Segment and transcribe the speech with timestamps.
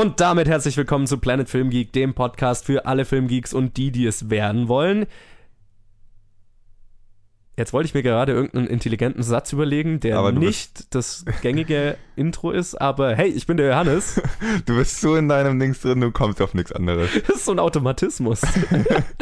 [0.00, 3.90] Und damit herzlich willkommen zu Planet Film Geek, dem Podcast für alle Filmgeeks und die,
[3.90, 5.04] die es werden wollen.
[7.54, 12.80] Jetzt wollte ich mir gerade irgendeinen intelligenten Satz überlegen, der nicht das gängige Intro ist,
[12.80, 14.22] aber hey, ich bin der Johannes.
[14.64, 17.10] Du bist so in deinem Dings drin, du kommst auf nichts anderes.
[17.26, 18.40] Das ist so ein Automatismus.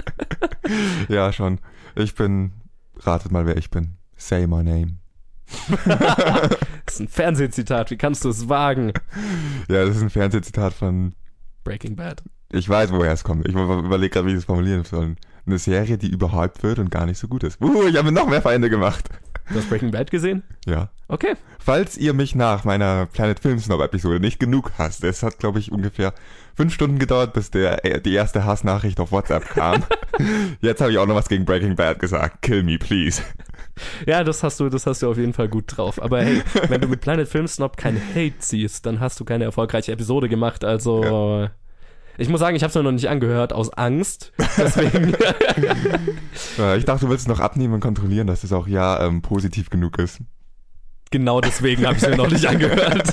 [1.08, 1.58] Ja, schon.
[1.96, 2.52] Ich bin,
[2.98, 3.96] ratet mal, wer ich bin.
[4.16, 4.98] Say my name.
[6.98, 8.92] Ein Fernsehzitat, wie kannst du es wagen?
[9.68, 11.12] Ja, das ist ein Fernsehzitat von,
[11.64, 12.22] Breaking Bad.
[12.50, 13.46] ich weiß, woher es kommt.
[13.46, 15.16] Ich überlege gerade, wie ich es formulieren soll.
[15.46, 17.60] Eine Serie, die überhyped wird und gar nicht so gut ist.
[17.60, 19.08] Uh, ich habe mir noch mehr Feinde gemacht.
[19.50, 20.42] Du hast Breaking Bad gesehen?
[20.66, 20.90] Ja.
[21.08, 21.34] Okay.
[21.58, 25.58] Falls ihr mich nach meiner Planet Film Snob Episode nicht genug hasst, es hat, glaube
[25.58, 26.12] ich, ungefähr
[26.54, 29.84] fünf Stunden gedauert, bis der, äh, die erste Hassnachricht auf WhatsApp kam.
[30.60, 32.42] Jetzt habe ich auch noch was gegen Breaking Bad gesagt.
[32.42, 33.22] Kill me, please.
[34.06, 36.00] Ja, das hast du, das hast du auf jeden Fall gut drauf.
[36.02, 39.44] Aber hey, wenn du mit Planet Film Snob kein Hate siehst, dann hast du keine
[39.44, 40.64] erfolgreiche Episode gemacht.
[40.64, 41.48] Also
[42.16, 44.32] ich muss sagen, ich habe es mir noch nicht angehört aus Angst.
[44.56, 45.14] Deswegen.
[46.56, 49.22] Ja, ich dachte, du willst es noch abnehmen und kontrollieren, dass es auch ja ähm,
[49.22, 50.18] positiv genug ist.
[51.10, 53.12] genau deswegen habe ich es mir noch nicht angehört.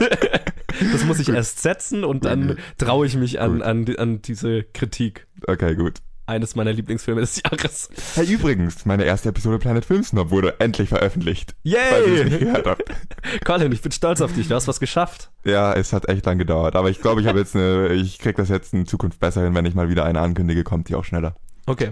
[0.91, 3.61] Das muss ich erst setzen und dann traue ich mich an, Gut.
[3.63, 5.27] an, an diese Kritik.
[5.47, 5.99] Okay, gut.
[6.28, 7.90] Eines meiner Lieblingsfilme des Jahres.
[8.16, 11.56] Hey, übrigens, meine erste Episode Planet Film Snob wurde endlich veröffentlicht.
[11.62, 12.50] Yay!
[13.45, 14.48] Colin, ich bin stolz auf dich.
[14.48, 15.30] Du hast was geschafft.
[15.44, 16.76] Ja, es hat echt lang gedauert.
[16.76, 19.54] Aber ich glaube, ich habe jetzt eine, ich krieg das jetzt in Zukunft besser hin,
[19.54, 21.36] wenn ich mal wieder eine ankündige, kommt die auch schneller.
[21.67, 21.92] Okay.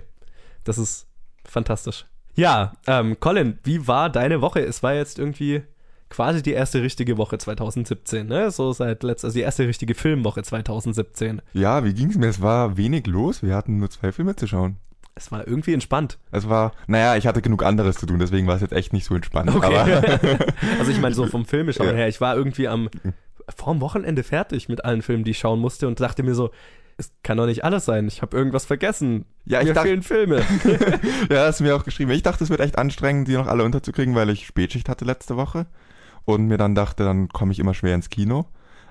[0.63, 1.05] Das ist
[1.45, 2.05] fantastisch.
[2.35, 4.61] Ja, ähm, Colin, wie war deine Woche?
[4.61, 5.61] Es war jetzt irgendwie
[6.13, 8.51] quasi die erste richtige Woche 2017, ne?
[8.51, 11.41] So seit letzt, also die erste richtige Filmwoche 2017.
[11.53, 12.27] Ja, wie ging's mir?
[12.27, 13.41] Es war wenig los.
[13.43, 14.77] Wir hatten nur zwei Filme zu schauen.
[15.15, 16.17] Es war irgendwie entspannt.
[16.31, 19.05] Es war, naja, ich hatte genug anderes zu tun, deswegen war es jetzt echt nicht
[19.05, 19.53] so entspannt.
[19.53, 20.37] Okay.
[20.79, 21.93] Also ich meine so vom Filmeschauen Ja.
[21.95, 22.89] her, ich war irgendwie am
[23.55, 26.49] vorm Wochenende fertig mit allen Filmen, die ich schauen musste und dachte mir so,
[26.97, 28.07] es kann doch nicht alles sein.
[28.07, 29.25] Ich habe irgendwas vergessen.
[29.45, 30.43] Ja, ich mir dacht- fehlen Filme.
[31.29, 32.11] ja, hast du mir auch geschrieben.
[32.11, 35.35] Ich dachte, es wird echt anstrengend, die noch alle unterzukriegen, weil ich Spätschicht hatte letzte
[35.35, 35.65] Woche
[36.25, 38.45] und mir dann dachte, dann komme ich immer schwer ins Kino.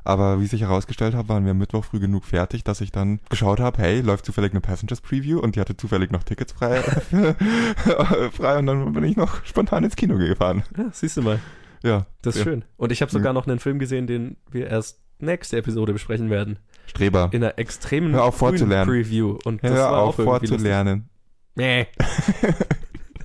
[0.04, 3.20] Aber wie sich herausgestellt hat, waren wir am Mittwoch früh genug fertig, dass ich dann
[3.31, 6.81] geschaut habe, hey, läuft zufällig eine Passengers Preview und die hatte zufällig noch Tickets frei,
[8.32, 10.65] frei und dann bin ich noch spontan ins Kino gefahren.
[10.76, 11.38] ja, siehst du mal.
[11.84, 12.50] Ja, Das ist ja.
[12.50, 12.65] schön.
[12.76, 16.59] Und ich habe sogar noch einen Film gesehen, den wir erst nächste Episode besprechen werden.
[16.87, 17.28] Streber.
[17.32, 18.88] In einer extremen Hör auf vorzulernen.
[18.88, 19.38] Preview.
[19.44, 21.09] Und das Hör war auf vorzulernen.
[21.54, 21.87] Nee.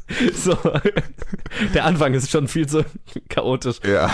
[0.34, 0.58] so.
[1.74, 2.86] Der Anfang ist schon viel zu
[3.30, 3.80] chaotisch.
[3.86, 4.10] Ja.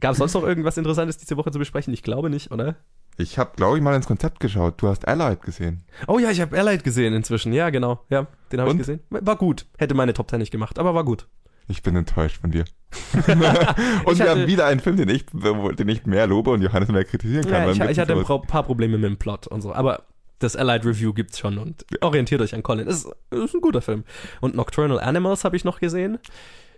[0.00, 1.92] Gab es sonst noch irgendwas Interessantes diese Woche zu besprechen?
[1.94, 2.76] Ich glaube nicht, oder?
[3.16, 4.82] Ich habe, glaube ich, mal ins Konzept geschaut.
[4.82, 5.84] Du hast Allied gesehen.
[6.08, 7.52] Oh ja, ich habe Allied gesehen inzwischen.
[7.52, 8.00] Ja, genau.
[8.10, 9.00] Ja, den habe ich gesehen.
[9.10, 9.66] War gut.
[9.78, 11.28] Hätte meine Top 10 nicht gemacht, aber war gut.
[11.68, 12.64] Ich bin enttäuscht von dir.
[13.14, 16.60] und Ich wir hatte- haben wieder einen Film, den ich, den ich mehr lobe und
[16.60, 17.74] Johannes mehr kritisieren kann.
[17.74, 19.72] Ja, ich, ich hatte ein paar Probleme mit dem Plot und so.
[19.72, 20.02] Aber
[20.44, 22.86] das Allied Review gibt's schon und orientiert euch an Colin.
[22.86, 24.04] Ist, ist ein guter Film.
[24.40, 26.18] Und Nocturnal Animals habe ich noch gesehen.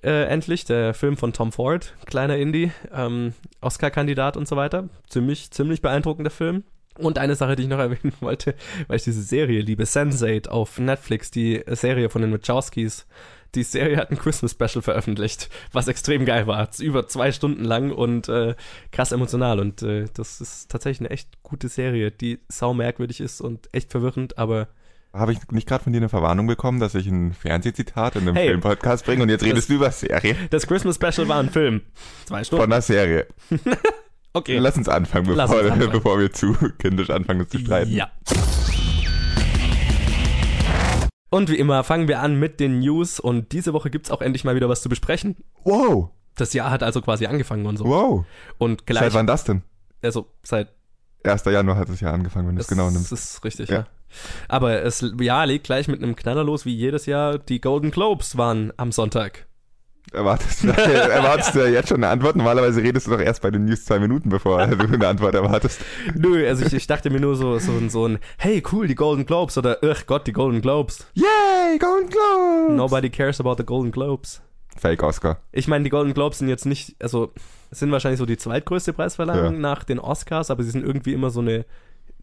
[0.03, 4.89] Äh, endlich, der Film von Tom Ford, kleiner Indie, ähm, Oscar-Kandidat und so weiter.
[5.09, 6.65] Ziemlich, ziemlich beeindruckender Film.
[6.99, 8.55] Und eine Sache, die ich noch erwähnen wollte,
[8.87, 13.07] weil ich diese Serie liebe, Sense8 auf Netflix, die Serie von den Wachowskis.
[13.57, 16.69] Die Serie hat ein Christmas-Special veröffentlicht, was extrem geil war.
[16.79, 18.55] Über zwei Stunden lang und äh,
[18.93, 19.59] krass emotional.
[19.59, 23.91] Und äh, das ist tatsächlich eine echt gute Serie, die sau merkwürdig ist und echt
[23.91, 24.69] verwirrend, aber
[25.13, 28.37] Habe ich nicht gerade von dir eine Verwarnung bekommen, dass ich ein Fernsehzitat in einem
[28.37, 28.49] Hey.
[28.49, 30.37] Filmpodcast bringe und jetzt Das- redest du über Serie?
[30.51, 31.81] das Christmas-Special war ein Film.
[32.27, 32.71] Zwei Von Stunden.
[32.71, 33.27] der Serie.
[34.35, 34.59] Okay.
[34.59, 35.93] Lass uns anfangen, bevor, uns anfangen.
[35.93, 37.91] bevor wir zu kindisch anfangen uns zu streiten.
[37.91, 38.11] Ja.
[41.37, 44.45] Und wie immer fangen wir an mit den News und diese Woche gibt's auch endlich
[44.45, 45.37] mal wieder was zu besprechen.
[45.65, 47.85] Wow, Das Jahr hat also quasi angefangen und so.
[47.85, 48.25] wow.
[48.59, 49.63] Und gleich, Seit wann das denn?
[50.03, 50.69] also seit
[51.25, 51.45] 1.
[51.47, 53.11] Januar hat es ja angefangen, wenn du es genau nimmst.
[53.13, 53.77] Das ist richtig, Ja.
[53.77, 53.87] ja.
[54.49, 57.39] Aber es ja, legt gleich mit einem Knaller los, wie jedes Jahr.
[57.39, 59.47] Die Golden Globes waren am Sonntag.
[60.13, 62.37] Erwartest du, erwartest du jetzt schon eine Antwort?
[62.37, 65.81] Normalerweise redest du doch erst bei den News zwei Minuten, bevor du eine Antwort erwartest.
[66.15, 68.95] Nö, also ich, ich dachte mir nur so, so, ein- so ein, hey cool, die
[68.95, 71.07] Golden Globes oder, ach Gott, die Golden Globes.
[71.15, 72.77] Yay, Golden Globes!
[72.77, 74.41] Nobody cares about the Golden Globes.
[74.79, 75.39] Fake Oscar.
[75.53, 77.33] Ich meine, die Golden Globes sind jetzt nicht, also
[77.71, 79.61] sind wahrscheinlich so die zweitgrößte Preisverleihung Ja.
[79.61, 81.65] nach den Oscars, aber sie sind irgendwie immer so eine,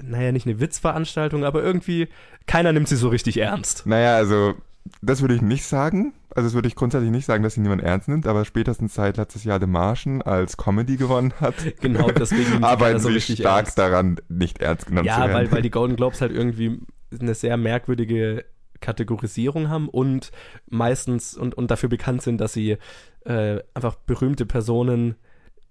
[0.02, 2.08] naja, nicht eine Witzveranstaltung, aber irgendwie,
[2.48, 3.86] keiner nimmt sie so richtig ernst.
[3.86, 4.54] Naja, also,
[5.02, 6.14] das würde ich nicht sagen.
[6.36, 9.18] Also, das würde ich grundsätzlich nicht sagen, dass sie niemand ernst nimmt, aber spätestens seit
[9.18, 13.66] letztes Jahr The Martian als Comedy gewonnen hat, Genau, deswegen arbeiten so sie richtig stark
[13.66, 13.78] ernst.
[13.78, 15.34] daran, nicht ernst genommen zu Ja, werden.
[15.34, 16.80] weil, weil die Golden Globes halt irgendwie
[17.20, 18.46] eine sehr merkwürdige
[18.82, 20.32] Kategorisierung haben und
[20.70, 22.78] meistens und, und dafür bekannt sind, dass sie
[23.26, 25.16] äh, einfach berühmte Personen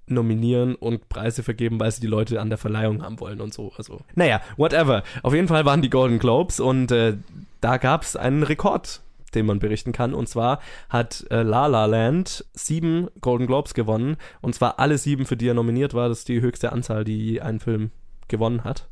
[0.06, 3.73] nominieren und Preise vergeben, weil sie die Leute an der Verleihung haben wollen und so.
[3.76, 5.03] Also, naja, whatever.
[5.23, 7.17] Auf jeden Fall waren die Golden Globes und äh,
[7.62, 9.00] da gab es einen Rekord,
[9.35, 10.12] den man berichten kann.
[10.12, 10.61] Und zwar
[10.91, 14.17] hat äh, La La Land sieben Golden Globes gewonnen.
[14.43, 16.11] Und zwar alle sieben, für die er nominiert war.
[16.11, 17.91] Das ist die höchste Anzahl, die ein Film
[18.29, 18.88] gewonnen hat.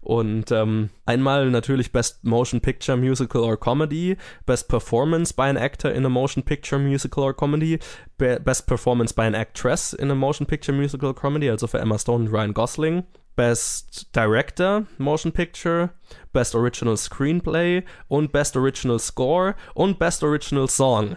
[0.00, 4.16] Und ähm, einmal natürlich Best Motion Picture Musical or Comedy,
[4.46, 7.78] Best Performance by an Actor in a Motion Picture Musical or Comedy,
[8.18, 11.78] Be Best Performance by an Actress in a Motion Picture Musical or Comedy, also für
[11.78, 13.04] Emma Stone und Ryan Gosling.
[13.36, 15.90] Best Director Motion Picture,
[16.32, 21.16] Best Original Screenplay und Best Original Score und Best Original Song.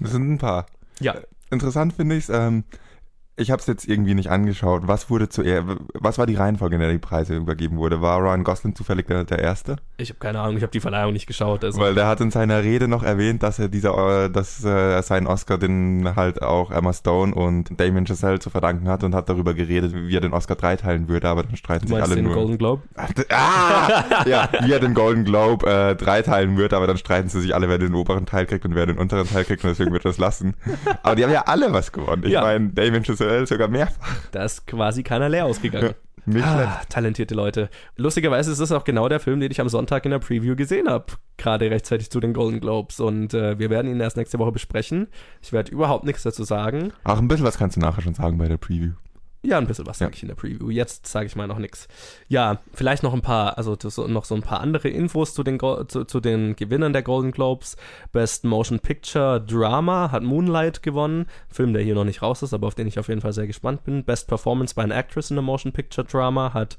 [0.00, 0.66] Das sind ein paar.
[1.00, 1.16] Ja.
[1.50, 2.64] Interessant finde ich es, ähm,
[3.36, 4.82] ich habe es jetzt irgendwie nicht angeschaut.
[4.86, 8.00] Was wurde zuerst, was war die Reihenfolge, in der die Preise übergeben wurde?
[8.00, 9.76] War Ryan Gosling zufällig der, der Erste?
[9.96, 11.64] Ich habe keine Ahnung, ich habe die Verleihung nicht geschaut.
[11.64, 11.80] Also.
[11.80, 15.58] Weil der hat in seiner Rede noch erwähnt, dass er dieser, dass äh, sein Oscar
[15.58, 19.92] den halt auch Emma Stone und Damien Chazelle zu verdanken hat und hat darüber geredet,
[19.94, 22.34] wie er den Oscar dreiteilen würde, aber dann streiten sich alle den nur.
[22.34, 22.82] Golden Globe?
[23.30, 27.54] Ah, ja, wie er den Golden Globe äh, dreiteilen wird, aber dann streiten sie sich
[27.54, 30.04] alle, wer den oberen Teil kriegt und wer den unteren Teil kriegt und deswegen wird
[30.04, 30.54] er das lassen.
[31.02, 32.22] Aber die haben ja alle was gewonnen.
[32.24, 32.42] Ich Ja.
[32.42, 34.16] meine, Damien Chazelle sogar mehrfach.
[34.32, 35.94] Da ist quasi keiner leer ausgegangen.
[36.26, 36.46] Schlecht.
[36.46, 37.68] Ah, talentierte Leute.
[37.96, 40.88] Lustigerweise ist das auch genau der Film, den ich am Sonntag in der Preview gesehen
[40.88, 41.06] habe.
[41.36, 42.98] Gerade rechtzeitig zu den Golden Globes.
[43.00, 45.08] Und äh, wir werden ihn erst nächste Woche besprechen.
[45.42, 46.92] Ich werde überhaupt nichts dazu sagen.
[47.04, 48.92] Ach, ein bisschen was kannst du nachher schon sagen bei der Preview.
[49.44, 50.06] Ja, ein bisschen was Ja.
[50.06, 50.70] sage ich in der Preview.
[50.70, 51.86] Jetzt sage ich mal noch nichts.
[52.28, 55.58] Ja, vielleicht noch ein paar, also das, noch so ein paar andere Infos zu den,
[55.58, 57.76] Go- zu, zu den Gewinnern der Golden Globes.
[58.12, 61.26] Best Motion Picture Drama hat Moonlight gewonnen.
[61.50, 63.46] Film, der hier noch nicht raus ist, aber auf den ich auf jeden Fall sehr
[63.46, 64.02] gespannt bin.
[64.04, 66.78] Best Performance by an Actress in a Motion Picture Drama hat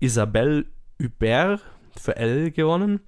[0.00, 0.64] Isabelle
[1.00, 1.60] Hubert
[1.98, 3.00] für Elle gewonnen.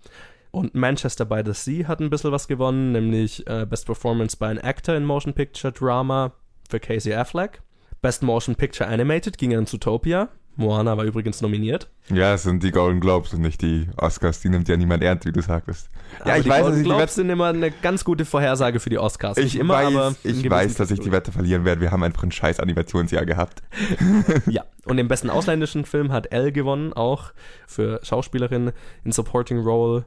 [0.51, 4.47] Und Manchester by the Sea hat ein bisschen was gewonnen, nämlich äh, Best Performance by
[4.47, 6.33] an Actor in Motion Picture Drama
[6.71, 7.61] für Casey Affleck.
[8.01, 10.29] Best Motion Picture Animated ging an Zootopia.
[10.59, 11.89] Moana war übrigens nominiert.
[12.13, 14.41] Ja, es sind die Golden Globes und nicht die Oscars.
[14.41, 15.89] Die nimmt ja niemand ernst, wie du sagtest.
[16.19, 18.91] Ja, Aber ich die weiß, dass Golden Globes sind immer eine ganz gute Vorhersage für
[18.91, 19.39] die Oscars.
[19.39, 21.13] ich immer, weiß, aber ich weiß, dass ich die.
[21.13, 21.81] Wette verlieren werde.
[21.81, 23.63] Wir haben einfach ein scheiß Animationsjahr gehabt.
[24.47, 27.33] Ja, und den besten ausländischen Film hat Elle gewonnen, auch
[27.67, 28.73] für Schauspielerin
[29.05, 30.05] in Supporting Role.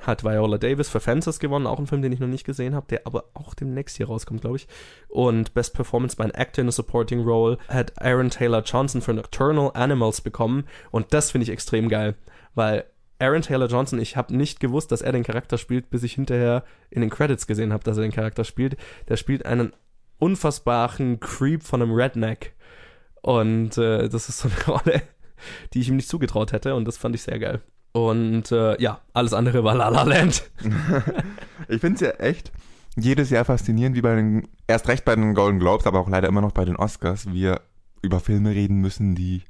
[0.00, 2.86] Hat Viola Davis für Fences gewonnen, auch ein Film, den ich noch nicht gesehen habe,
[2.88, 4.68] der aber auch demnächst hier rauskommt, glaube ich.
[5.08, 9.14] Und Best Performance by an Actor in a Supporting Role hat Aaron Taylor Johnson für
[9.14, 10.64] Nocturnal Animals bekommen.
[10.90, 12.14] Und das finde ich extrem geil,
[12.54, 12.84] weil
[13.18, 16.64] Aaron Taylor Johnson, ich habe nicht gewusst, dass er den Charakter spielt, bis ich hinterher
[16.88, 18.76] in den Credits gesehen habe, dass er den Charakter spielt.
[19.08, 19.74] Der spielt einen
[20.18, 22.54] unfassbaren Creep von einem Redneck.
[23.22, 25.02] Und äh, das ist so eine Rolle,
[25.74, 27.60] die ich ihm nicht zugetraut hätte und das fand ich sehr geil.
[27.92, 30.44] Und äh, ja, alles andere war La La Land.
[31.68, 32.50] Ich finde es ja echt
[32.96, 36.26] jedes Jahr faszinierend, wie bei den, erst recht bei den Golden Globes, aber auch leider
[36.26, 37.60] immer noch bei den Oscars, wir
[38.02, 39.42] über Filme reden müssen, die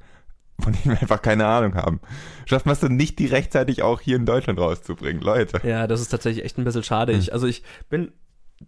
[0.60, 2.00] von denen wir einfach keine Ahnung haben.
[2.44, 5.66] Schafft man es dann nicht, die rechtzeitig auch hier in Deutschland rauszubringen, Leute.
[5.66, 7.12] Ja, das ist tatsächlich echt ein bisschen schade.
[7.12, 8.12] Ich, also ich bin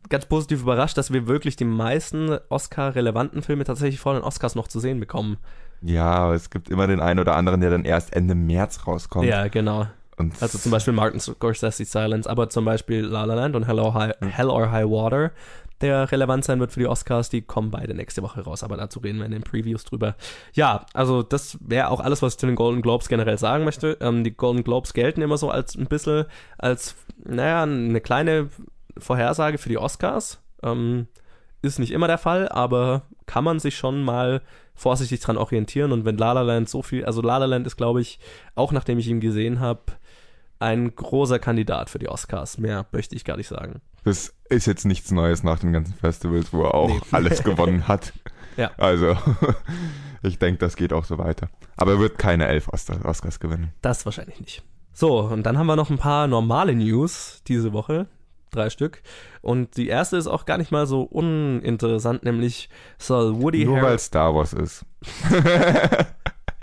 [0.08, 4.68] ganz positiv überrascht, dass wir wirklich die meisten Oscar-relevanten Filme tatsächlich vor den Oscars noch
[4.68, 5.36] zu sehen bekommen.
[5.82, 9.26] Ja, aber es gibt immer den einen oder anderen, der dann erst Ende März rauskommt.
[9.26, 9.86] Ja, genau.
[10.16, 13.78] Und Also zum Beispiel Martin Scorsese Silence, aber zum Beispiel La La Land und Hell
[13.78, 15.32] or High, Hell or High Water,
[15.80, 19.00] der relevant sein wird für die Oscars, die kommen beide nächste Woche raus, aber dazu
[19.00, 20.14] reden wir in den Previews drüber.
[20.52, 23.98] Ja, also das wäre auch alles, was ich zu den Golden Globes generell sagen möchte.
[24.00, 26.26] Ähm, die Golden Globes gelten immer so als ein bisschen
[26.58, 28.48] als, naja, eine kleine
[28.98, 30.40] Vorhersage für die Oscars.
[30.62, 31.08] Ähm,
[31.62, 34.42] ist nicht immer der Fall, aber kann man sich schon mal
[34.74, 35.92] vorsichtig dran orientieren.
[35.92, 38.18] Und wenn La La Land so viel, also La La Land ist, glaube ich,
[38.54, 39.80] auch nachdem ich ihn gesehen habe,
[40.58, 42.58] ein großer Kandidat für die Oscars.
[42.58, 43.80] Mehr möchte ich gar nicht sagen.
[44.04, 47.00] das ist jetzt nichts Neues nach den ganzen Festivals, wo er auch Nee.
[47.12, 48.12] alles gewonnen hat.
[48.56, 48.70] Ja.
[48.76, 49.16] Also,
[50.22, 51.48] ich denke, das geht auch so weiter.
[51.76, 53.72] Aber er wird keine elf Oscar- Oscars gewinnen.
[53.82, 54.62] Das wahrscheinlich nicht.
[54.92, 58.06] So, und dann haben wir noch ein paar normale News diese Woche.
[58.52, 59.02] Drei Stück.
[59.40, 62.68] Und die erste ist auch gar nicht mal so uninteressant, nämlich
[62.98, 64.84] soll Woody Nur weil Star Wars ist.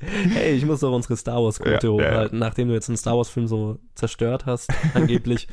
[0.02, 2.12] Hey, ich muss doch unsere Star Wars-Quote Ja, ja, ja.
[2.12, 2.40] hochhalten.
[2.40, 5.48] Nachdem du jetzt einen Star Wars-Film so zerstört hast, angeblich,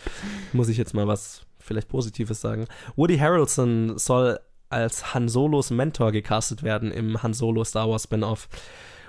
[0.52, 2.66] muss ich jetzt mal was vielleicht Positives sagen.
[2.94, 4.38] Woody Harrelson soll
[4.68, 8.48] als Han Solos Mentor gecastet werden im Han Solo Star Wars Spin-off.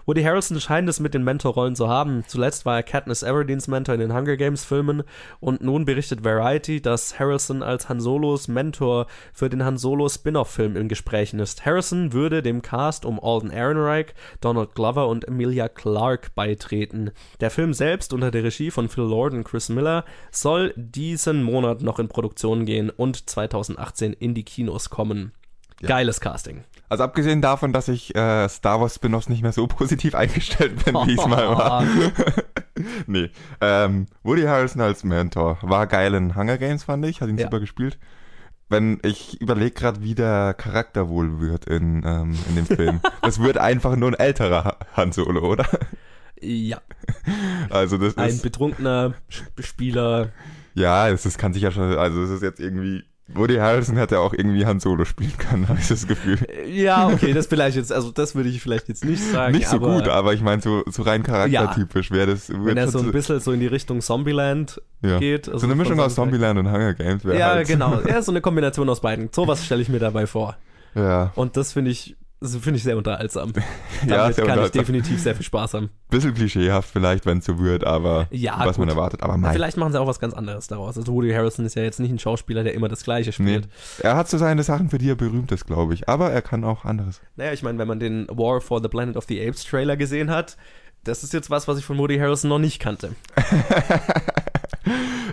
[0.08, 2.24] Woody Harrelson scheint es mit den Mentorrollen zu haben.
[2.28, 5.04] Zuletzt war er Katniss Everdeen's Mentor in den Hunger Games Filmen
[5.42, 10.78] und nun berichtet Variety, dass Harrelson als Han Solos Mentor für den Han Solo Spin-off-Film
[10.78, 11.66] in Gesprächen ist.
[11.66, 17.12] Harrison würde dem Cast um Alden Ehrenreich, Donald Glover und Emilia Clarke beitreten.
[17.42, 21.82] Der Film selbst unter der Regie von Phil Lord und Chris Miller soll diesen Monat
[21.82, 25.34] noch in Produktion gehen und 2018 in die Kinos kommen.
[25.82, 25.88] Ja.
[25.90, 26.64] Geiles Casting.
[26.90, 30.96] Also abgesehen davon, dass ich äh, Star Wars Spin-offs nicht mehr so positiv eingestellt bin,
[31.06, 31.84] wie es mal war.
[33.08, 33.30] nee.
[33.62, 37.22] Ähm, Woody Harrelson als Mentor war geil in Hunger Games, fand ich.
[37.22, 37.46] Hat ihn Ja.
[37.46, 37.98] super gespielt.
[38.70, 43.00] Wenn ich überlege gerade, wie der Charakter wohl wird in, ähm, in dem Film.
[43.22, 45.66] das wird einfach nur ein älterer Ha- Han Solo, oder?
[46.42, 46.82] Ja,
[47.70, 50.30] Also das ein ist betrunkener Sp- Spieler.
[50.76, 51.98] ja, das, das kann sich ja schon.
[51.98, 53.04] Also es ist jetzt irgendwie.
[53.34, 56.38] Woody Harrelson hätte auch irgendwie Han Solo spielen können, habe ich das Gefühl.
[56.68, 59.54] Ja, okay, das vielleicht jetzt, also das würde ich vielleicht jetzt nicht sagen.
[59.54, 62.50] Nicht so aber gut, aber ich meine so, so rein charaktertypisch wäre das.
[62.50, 65.20] Wenn wird er so ein so- bisschen so in die Richtung Zombieland ja.
[65.20, 65.48] geht.
[65.48, 67.68] also so eine Mischung aus Zombieland und Hunger Games wäre Ja, halt.
[67.68, 68.00] genau.
[68.08, 69.30] Ja, so eine Kombination aus beiden.
[69.32, 70.56] Sowas stelle ich mir dabei vor.
[70.96, 73.52] Ja, Und das finde ich, das finde ich sehr unterhaltsam.
[74.02, 74.80] Damit ja sehr kann ich unterhaltsam.
[74.80, 75.90] definitiv sehr viel Spaß haben.
[76.10, 78.96] Bisschen klischeehaft vielleicht, wenn es so wird, aber Ja, was man gut.
[78.96, 79.24] erwartet.
[79.24, 80.98] Aber mein, Vielleicht machen sie auch was ganz anderes daraus.
[80.98, 83.34] Also Woody Harrison ist ja jetzt nicht ein Schauspieler, der immer das Gleiche nee.
[83.34, 83.70] spielt.
[84.00, 86.08] Er hat so seine Sachen, für die er berühmt ist, glaube ich.
[86.08, 87.22] Aber er kann auch anderes.
[87.36, 90.30] Naja, ich meine, wenn man den War for the Planet of the Apes Trailer gesehen
[90.30, 90.58] hat,
[91.04, 93.16] das ist jetzt was, was ich von Woody Harrelson noch nicht kannte.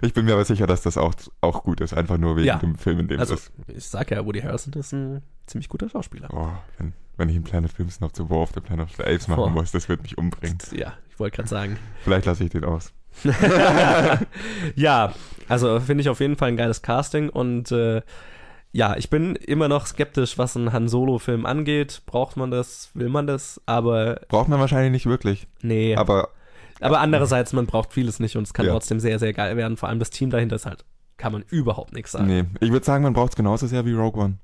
[0.03, 1.95] ich bin mir aber sicher, dass das auch, auch gut ist.
[1.95, 2.57] Einfach nur wegen Ja.
[2.59, 3.53] dem Film, in dem Also, es ist.
[3.77, 6.29] ich sag ja, Woody Harrelson ist ein ziemlich guter Schauspieler.
[6.33, 9.03] Oh, wenn, wenn ich einen Planet Films noch zu War of the Planet of the
[9.05, 9.49] Apes machen Oh.
[9.51, 10.59] muss, das wird mich umbringen.
[10.73, 11.79] Ja, ich wollte gerade sagen.
[12.03, 12.93] Vielleicht lasse ich den aus.
[14.75, 15.13] ja,
[15.49, 18.03] also finde ich auf jeden Fall ein geiles Casting und äh,
[18.73, 22.03] ja, ich bin immer noch skeptisch, was einen Han Solo-Film angeht.
[22.07, 22.91] Braucht man das?
[22.95, 23.61] Will man das?
[23.67, 25.47] Aber Braucht man wahrscheinlich nicht wirklich.
[25.63, 25.95] nee.
[25.95, 26.31] Aber,
[26.81, 28.73] Aber andererseits, man braucht vieles nicht und es kann Ja.
[28.73, 29.77] trotzdem sehr, sehr geil werden.
[29.77, 30.85] Vor allem das Team dahinter ist halt,
[31.17, 32.27] kann man überhaupt nichts sagen.
[32.27, 34.39] nee, ich würde sagen, man braucht es genauso sehr wie Rogue One.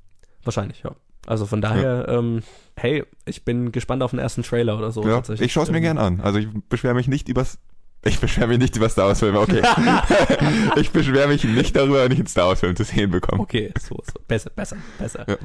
[0.44, 0.92] Wahrscheinlich, ja.
[1.26, 2.42] Also von daher, ähm,
[2.76, 5.06] hey, ich bin gespannt auf den ersten Trailer oder so.
[5.06, 6.20] ja, ich schaue es mir Ähm, gern an.
[6.22, 7.58] Also ich beschwere mich nicht übers.
[8.02, 9.60] Ich beschwere mich nicht über Star Wars Filme, okay.
[10.76, 13.42] ich beschwere mich nicht darüber, wenn ich einen Star Wars Film zu sehen bekomme.
[13.42, 14.14] Okay, so, so.
[14.26, 15.26] Besser, besser, besser.
[15.28, 15.36] Ja.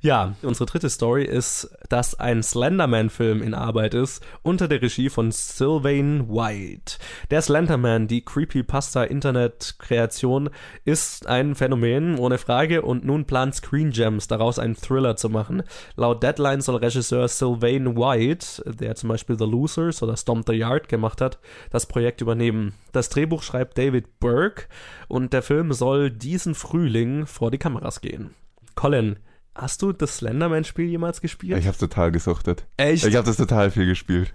[0.00, 0.34] Ja.
[0.42, 6.28] unsere dritte Story ist, dass ein Slenderman-Film in Arbeit ist, unter der Regie von Sylvain
[6.28, 6.98] White.
[7.30, 10.50] Der Slenderman, die Creepypasta-Internet-Kreation,
[10.84, 15.62] ist ein Phänomen, ohne Frage, und nun plant Screen Gems daraus einen Thriller zu machen.
[15.96, 20.88] Laut Deadline soll Regisseur Sylvain White, der zum Beispiel The Losers oder Stomp the Yard
[20.88, 21.38] gemacht hat,
[21.70, 22.74] das Projekt übernehmen.
[22.92, 24.64] Das Drehbuch schreibt David Burke
[25.08, 28.34] und der Film soll diesen Frühling vor die Kameras gehen.
[28.74, 29.18] Colin,
[29.58, 31.58] hast du das Slenderman-Spiel jemals gespielt?
[31.58, 32.66] Ich habe total gesuchtet.
[32.76, 33.04] Echt?
[33.04, 34.32] Ich habe das total viel gespielt.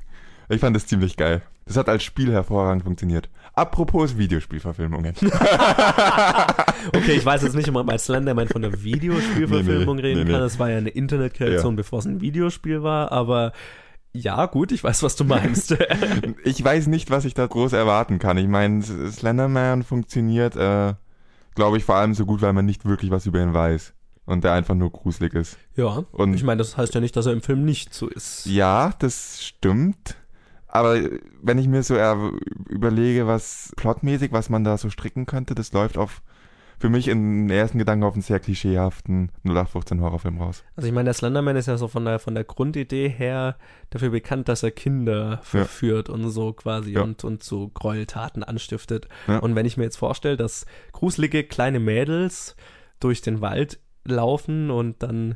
[0.50, 1.42] Ich fand das ziemlich geil.
[1.66, 3.30] Das hat als Spiel hervorragend funktioniert.
[3.54, 5.16] Apropos Videospielverfilmungen.
[6.92, 10.24] Okay, ich weiß jetzt nicht, ob man bei Slenderman von der Videospielverfilmung Nee, nee, reden
[10.26, 10.42] nee, kann.
[10.42, 13.54] Das war ja eine Internetkreation, bevor es ein Videospiel war, aber
[14.12, 15.76] ja, gut, ich weiß, was du meinst.
[16.44, 18.38] ich weiß nicht, was ich da groß erwarten kann.
[18.38, 20.94] Ich meine, Slenderman funktioniert, äh,
[21.56, 23.94] glaube ich, vor allem so gut, weil man nicht wirklich was über ihn weiß.
[24.26, 25.58] Und der einfach nur gruselig ist.
[25.76, 28.46] ja, Und ich meine, das heißt ja nicht, dass er im Film nicht so ist.
[28.46, 30.16] Ja, das stimmt.
[30.68, 30.98] Aber
[31.42, 32.32] wenn ich mir so eher
[32.70, 36.22] überlege, was plotmäßig, was man da so stricken könnte, das läuft auf
[36.80, 40.64] für mich im ersten Gedanken auf einen sehr klischeehaften 0815 Horrorfilm raus.
[40.76, 43.58] Also ich meine, der Slenderman ist ja so von der, von der Grundidee her
[43.92, 47.02] dafür bekannt, dass er Kinder verführt und so quasi Ja.
[47.04, 49.08] und, und so Gräueltaten anstiftet.
[49.28, 49.38] Ja.
[49.40, 52.56] Und wenn ich mir jetzt vorstelle, dass gruselige kleine Mädels
[53.00, 55.36] durch den Wald laufen und dann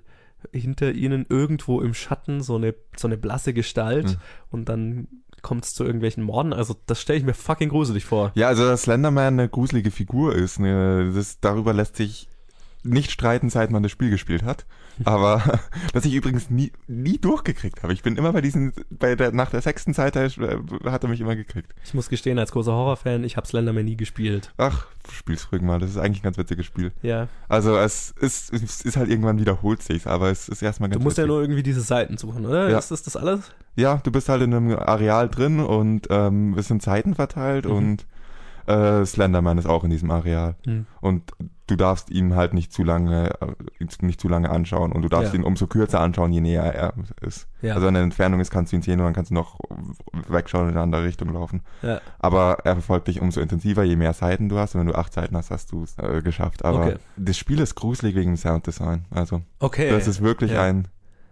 [0.51, 4.17] hinter ihnen irgendwo im Schatten so eine, so eine blasse Gestalt Mhm.
[4.51, 5.07] und dann
[5.41, 6.53] kommt es zu irgendwelchen Morden.
[6.53, 8.31] Also das stelle ich mir fucking gruselig vor.
[8.35, 12.27] Ja, also dass Slenderman eine gruselige Figur ist, ne, das, darüber lässt sich
[12.83, 14.65] nicht streiten, seit man das Spiel gespielt hat.
[15.05, 15.41] Aber
[15.93, 17.93] dass ich übrigens nie, nie durchgekriegt habe.
[17.93, 21.21] Ich bin immer bei diesen, bei der, nach der sechsten Seite äh, hat er mich
[21.21, 21.73] immer gekriegt.
[21.83, 24.53] Ich muss gestehen, als großer Horrorfan, ich habe Slenderman nie gespielt.
[24.57, 26.91] Ach, spiel's ruhig mal, das ist eigentlich ein ganz witziges Spiel.
[27.01, 30.99] Ja, Also es ist, es ist halt irgendwann wiederholt sich's, aber es ist erstmal ganz
[30.99, 31.33] du musst ja witzig.
[31.33, 32.69] nur irgendwie diese Seiten suchen, oder?
[32.69, 32.77] Ja.
[32.79, 33.51] Ist das das alles?
[33.75, 37.71] Ja, du bist halt in einem Areal drin und ähm, es sind Seiten verteilt Mhm.
[37.71, 38.05] und
[38.67, 40.55] äh, Slenderman ist auch in diesem Areal.
[40.65, 40.85] Hm.
[41.01, 41.31] Und
[41.67, 45.33] du darfst ihn halt nicht zu lange, äh, nicht zu lange anschauen und du darfst
[45.33, 45.39] Ja.
[45.39, 47.47] ihn umso kürzer anschauen, je näher er ist.
[47.61, 47.73] Ja.
[47.75, 49.59] Also wenn er in Entfernung ist, kannst du ihn sehen und dann kannst du noch
[50.29, 51.61] wegschauen und in eine andere Richtung laufen.
[51.81, 51.99] ja.
[52.19, 54.75] Aber er verfolgt dich umso intensiver, je mehr Seiten du hast.
[54.75, 56.63] Und wenn du acht Seiten hast, hast du es äh, geschafft.
[56.63, 56.95] Aber Okay.
[57.17, 59.05] das Spiel ist gruselig wegen dem Sounddesign.
[59.11, 59.89] Also Okay.
[59.89, 60.87] das ist wirklich ein.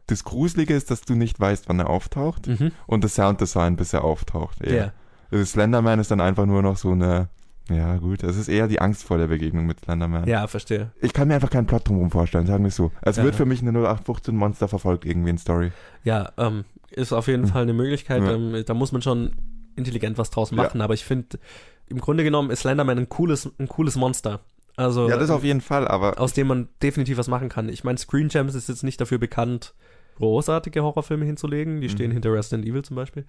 [0.07, 2.47] Das Gruselige ist, dass du nicht weißt, wann er auftaucht.
[2.47, 2.71] Mhm.
[2.85, 4.61] Und das Sounddesign, bis er auftaucht.
[4.61, 4.93] eher.
[5.31, 5.39] Ja.
[5.39, 7.29] Das Slenderman ist dann einfach nur noch so eine.
[7.69, 10.27] Ja, gut, es ist eher die Angst vor der Begegnung mit Slenderman.
[10.27, 10.91] ja, verstehe.
[11.01, 12.91] Ich kann mir einfach keinen Plot drumherum vorstellen, sagen wir es so.
[13.01, 13.23] Es Ja.
[13.23, 15.71] wird für mich eine 0815 Monster verfolgt irgendwie in Story.
[16.03, 18.19] Ja, ähm, ist auf jeden Fall eine Möglichkeit.
[18.21, 18.27] Hm.
[18.51, 18.57] Ja.
[18.59, 19.31] Ähm, da muss man schon
[19.75, 20.79] intelligent was draus machen.
[20.81, 21.39] Aber ich finde,
[21.87, 24.41] im Grunde genommen ist Slenderman ein cooles, ein cooles Monster.
[24.77, 27.67] Also, Ja, das auf jeden Fall, aber aus dem man definitiv was machen kann.
[27.69, 29.73] Ich meine, Screen Gems ist jetzt nicht dafür bekannt,
[30.17, 31.81] großartige Horrorfilme hinzulegen.
[31.81, 32.13] Die stehen Mhm.
[32.13, 33.25] hinter Resident Evil zum Beispiel.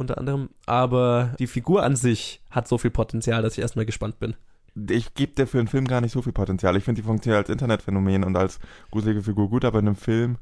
[0.00, 0.48] Unter anderem.
[0.64, 4.34] Aber die Figur an sich hat so viel Potenzial, dass ich erstmal gespannt bin.
[4.88, 6.74] ich gebe dir für einen Film gar nicht so viel Potenzial.
[6.76, 8.58] Ich finde, die funktioniert als Internetphänomen und als
[8.90, 10.38] gruselige Figur gut, aber in einem Film,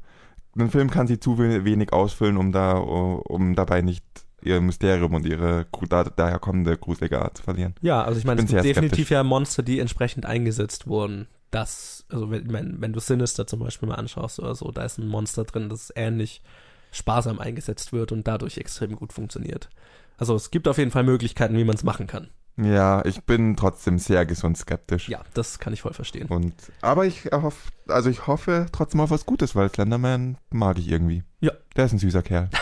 [0.57, 4.05] ein Film kann sie zu we- wenig ausfüllen, um da, um dabei nicht
[4.41, 7.75] ihr Mysterium und ihre da, daher kommende gruselige Art zu verlieren.
[7.81, 9.11] Ja, also ich meine, es gibt definitiv skeptisch.
[9.11, 11.27] ja Monster, die entsprechend eingesetzt wurden.
[11.51, 14.97] Das, also wenn, wenn, wenn du Sinister zum Beispiel mal anschaust oder so, da ist
[14.99, 16.41] ein Monster drin, das ähnlich
[16.91, 19.69] sparsam eingesetzt wird und dadurch extrem gut funktioniert.
[20.17, 22.29] Also es gibt auf jeden Fall Möglichkeiten, wie man es machen kann.
[22.61, 25.07] Ja, ich bin trotzdem sehr gesund skeptisch.
[25.07, 26.27] Ja, das kann ich voll verstehen.
[26.27, 30.89] Und, aber ich hoffe, also ich hoffe trotzdem auf was Gutes, weil Slenderman mag ich
[30.91, 31.23] irgendwie.
[31.39, 31.53] Ja.
[31.77, 32.49] Der ist ein süßer Kerl.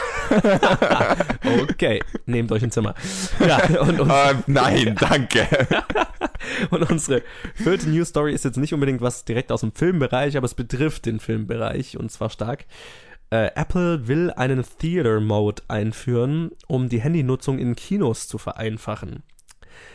[1.70, 2.94] Okay, nehmt euch ein Zimmer.
[3.40, 5.48] Ja, und, und, äh, nein, danke.
[6.70, 7.22] und unsere
[7.54, 11.06] vierte News Story ist jetzt nicht unbedingt was direkt aus dem Filmbereich, aber es betrifft
[11.06, 12.66] den Filmbereich und zwar stark.
[13.30, 19.24] Äh, Apple will einen Theater Mode einführen, um die Handynutzung in Kinos zu vereinfachen.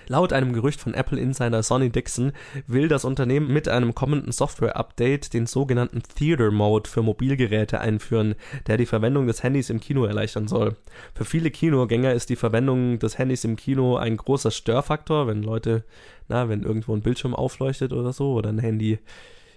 [0.06, 2.32] Laut einem Gerücht von Apple-Insider Sonny Dixon
[2.66, 8.34] will das Unternehmen mit einem kommenden Software-Update den sogenannten Theater Mode für Mobilgeräte einführen,
[8.66, 10.76] der die Verwendung des Handys im Kino erleichtern soll.
[11.14, 15.84] Für viele Kinogänger ist die Verwendung des Handys im Kino ein großer Störfaktor, wenn Leute,
[16.28, 18.98] na, wenn irgendwo ein Bildschirm aufleuchtet oder so oder ein Handy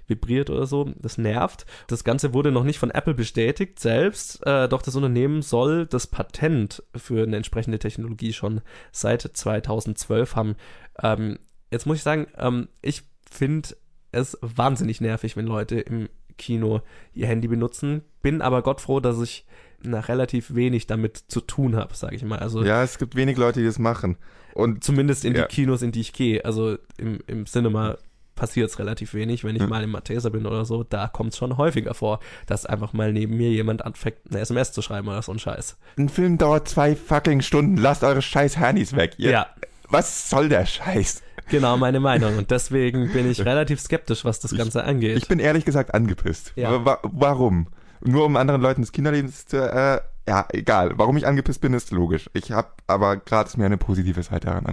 [0.08, 0.92] vibriert oder so.
[1.00, 1.66] Das nervt.
[1.88, 6.08] Das Ganze wurde noch nicht von Apple bestätigt selbst, äh, doch das Unternehmen soll das
[6.08, 10.56] Patent für eine entsprechende Technologie schon seit 2012 haben.
[11.02, 11.40] Ähm,
[11.72, 13.70] jetzt muss ich sagen, ähm, ich finde
[14.12, 16.82] es wahnsinnig nervig, wenn Leute im Kino
[17.14, 18.02] ihr Handy benutzen.
[18.22, 19.46] Bin aber Gott froh, dass ich
[19.82, 22.40] na, relativ wenig damit zu tun habe, sage ich mal.
[22.40, 24.18] Also Ja, es gibt wenig Leute, die das machen.
[24.54, 25.46] Und zumindest in Ja.
[25.48, 26.44] die Kinos, in die ich gehe.
[26.46, 27.98] Also im, im Cinema
[28.36, 29.44] passiert es relativ wenig.
[29.44, 29.70] Wenn ich Hm.
[29.70, 33.12] mal im Matheser bin oder so, da kommt es schon häufiger vor, dass einfach mal
[33.14, 35.78] neben mir jemand anfängt, eine SMS zu schreiben oder so ein Scheiß.
[35.98, 37.78] ein Film dauert zwei fucking Stunden.
[37.78, 39.14] Lasst eure scheiß Handys weg.
[39.18, 39.48] Ihr, Ja,
[39.90, 41.22] Was soll der Scheiß?
[41.50, 42.38] genau meine Meinung.
[42.40, 45.18] Und deswegen bin ich relativ skeptisch, was das Ich- Ganze angeht.
[45.18, 46.54] Ich bin ehrlich gesagt angepisst.
[46.56, 46.84] Ja.
[46.86, 47.68] Wa warum?
[48.02, 50.92] Nur um anderen Leuten das Kinderleben zu, äh, ja, egal.
[50.98, 52.30] Warum ich angepisst bin, ist logisch.
[52.34, 54.66] Ich habe aber gerade ist mir eine positive Seite daran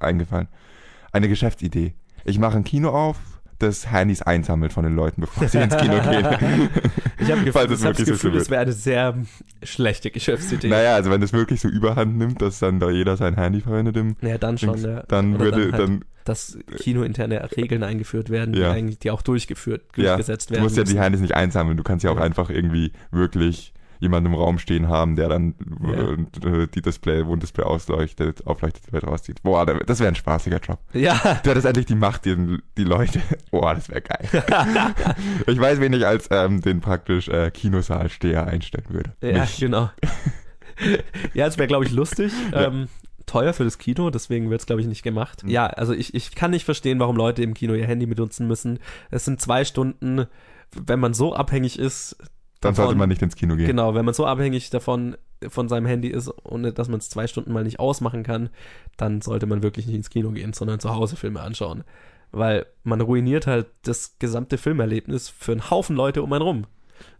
[0.00, 0.48] eingefallen.
[1.12, 1.94] Eine Geschäftsidee.
[2.24, 3.16] Ich mache ein Kino auf,
[3.58, 6.68] das Handys einsammelt von den Leuten, bevor sie ins Kino gehen.
[7.18, 8.42] ich habe Gefühl, das so Gefühl wird.
[8.42, 9.14] es wäre eine sehr
[9.62, 10.68] schlechte Geschäftsidee.
[10.68, 13.96] naja, also wenn das wirklich so überhand nimmt, dass dann da jeder sein Handy verwendet
[13.96, 15.02] im Naja, dann schon, ja.
[15.08, 18.72] dann Oder würde dann halt dann, dass kinointerne Regeln eingeführt werden, die Ja.
[18.72, 20.64] eigentlich, die auch durchgeführt, ja, durchgesetzt du werden.
[20.64, 20.98] musst ja die.
[20.98, 22.22] Handys nicht einsammeln, du kannst ja auch Ja.
[22.22, 25.54] einfach irgendwie wirklich jemanden im Raum stehen haben, der dann
[26.44, 29.42] äh, die Display, Wohndisplay ausleuchtet, aufleuchtet, wird rauszieht.
[29.42, 30.78] Boah, da- das wäre ein spaßiger Job.
[30.92, 33.20] Ja, Du hättest endlich die Macht, die, die Leute.
[33.50, 34.28] Boah, das wäre geil.
[35.46, 39.12] ich weiß, wen ich als ähm, den praktisch äh, Kinosaalsteher einstellen würde.
[39.22, 39.58] ja, Mich.
[39.58, 39.90] genau.
[41.34, 42.32] ja, es wäre, glaube ich, lustig.
[42.52, 42.66] Ja.
[42.66, 42.88] Ähm,
[43.26, 45.44] teuer für das Kino, deswegen wird es, glaube ich, nicht gemacht.
[45.44, 45.50] Mhm.
[45.50, 48.78] Ja, also ich, ich kann nicht verstehen, warum Leute im Kino ihr Handy benutzen müssen.
[49.10, 50.26] Es sind zwei Stunden,
[50.76, 52.16] wenn man so abhängig ist.
[52.64, 53.66] Dann sollte davon- man nicht ins Kino gehen.
[53.66, 55.16] Genau, wenn man so abhängig davon
[55.48, 58.48] von seinem Handy ist, ohne dass man es zwei Stunden mal nicht ausmachen kann,
[58.96, 61.84] dann sollte man wirklich nicht ins Kino gehen, sondern zu Hause Filme anschauen.
[62.32, 66.66] Weil man ruiniert halt das gesamte Filmerlebnis für einen Haufen Leute um einen rum.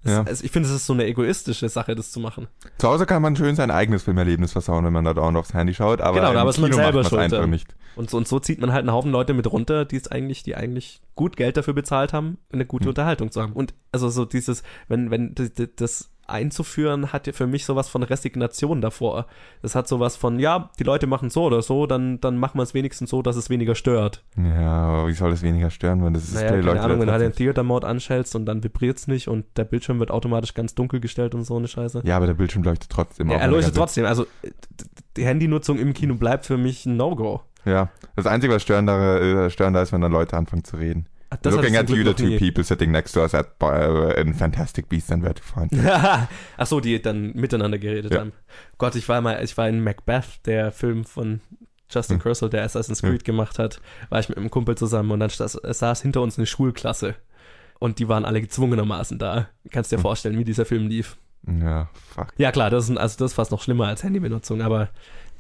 [0.03, 0.23] Das, Ja.
[0.23, 2.47] also ich finde, es ist so eine egoistische Sache, das zu machen.
[2.79, 5.75] Zu Hause kann man schön sein eigenes Filmerlebnis versauen, wenn man da dauernd aufs Handy
[5.75, 7.75] schaut, aber Genau, im aber ist man Kino selber macht schuld einfach nicht.
[7.97, 10.43] Und so, und so zieht man halt einen Haufen Leute mit runter, die es eigentlich,
[10.43, 12.91] die eigentlich gut Geld dafür bezahlt haben, eine gute Hm.
[12.91, 13.53] Unterhaltung zu haben.
[13.53, 15.35] Und also so dieses, wenn, wenn
[15.77, 19.27] das einzuführen, hat ja für mich sowas von Resignation davor.
[19.63, 22.63] Das hat sowas von, ja, die Leute machen so oder so, dann, dann machen wir
[22.63, 24.25] es wenigstens so, dass es weniger stört.
[24.37, 27.07] Ja, aber wie soll das weniger stören, wenn das ist naja, keine Leute Ahnung, wenn
[27.07, 30.75] du halt den Theater-Mode anschaltest und dann vibriert's nicht und der Bildschirm wird automatisch ganz
[30.75, 32.03] dunkel gestellt und so eine Scheiße.
[32.05, 33.31] Ja, aber der Bildschirm leuchtet trotzdem.
[33.31, 34.07] Ja, auch er leuchtet trotzdem.
[34.07, 34.27] Also
[35.17, 37.43] die Handynutzung im Kino bleibt für mich ein No-Go.
[37.65, 41.07] Ja, das Einzige, was störender, äh, störender ist, wenn dann Leute anfangen zu reden.
[41.43, 44.89] Das Looking at you, the two people sitting next to us at, uh, in Fantastic
[44.89, 45.73] Beasts and Where to Find.
[45.85, 48.21] Ach so, die dann miteinander geredet Ja.
[48.21, 48.33] haben.
[48.79, 51.41] Gott, ich war mal, ich war in Macbeth, der Film von
[51.91, 52.23] Justin Hm.
[52.23, 53.09] Kersel, der Assassin's Ja.
[53.11, 56.39] Creed gemacht hat, war ich mit einem Kumpel zusammen und dann saß, saß hinter uns
[56.39, 57.17] eine Schulklasse
[57.81, 59.49] und die waren alle gezwungenermaßen da.
[59.71, 60.03] Kannst dir Hm.
[60.03, 61.17] vorstellen, wie dieser Film lief.
[61.47, 62.29] Ja, fuck.
[62.37, 64.89] Ja klar, das ist, also das ist fast noch schlimmer als Handybenutzung, aber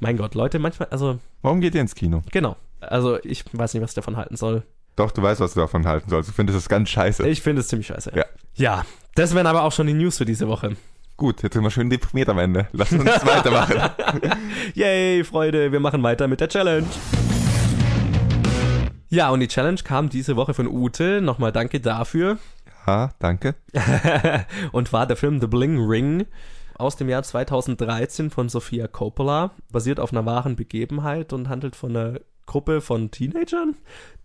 [0.04, 2.22] mein Gott, Leute, manchmal, also Warum geht ihr ins Kino?
[2.30, 4.62] genau, also ich weiß nicht, was ich davon halten soll.
[4.96, 6.28] Doch, du weißt, was du davon halten sollst.
[6.28, 7.26] Du findest es ganz scheiße.
[7.26, 8.12] Ich finde es ziemlich scheiße.
[8.14, 8.24] Ja.
[8.54, 10.76] ja, das wären aber auch schon die News für diese Woche.
[11.16, 12.68] Gut, jetzt sind wir schön deprimiert am Ende.
[12.72, 13.80] Lass uns weitermachen.
[14.74, 16.86] Yay, Freude, wir machen weiter mit der Challenge.
[19.08, 21.22] Ja, und die Challenge kam diese Woche von Ute.
[21.22, 22.36] Nochmal danke dafür.
[22.86, 23.54] Ja, danke.
[24.72, 26.26] und war der Film The Bling Ring
[26.76, 31.96] aus dem Jahr 2013 von Sofia Coppola, basiert auf einer wahren Begebenheit und handelt von
[31.96, 33.76] einer Gruppe von Teenagern,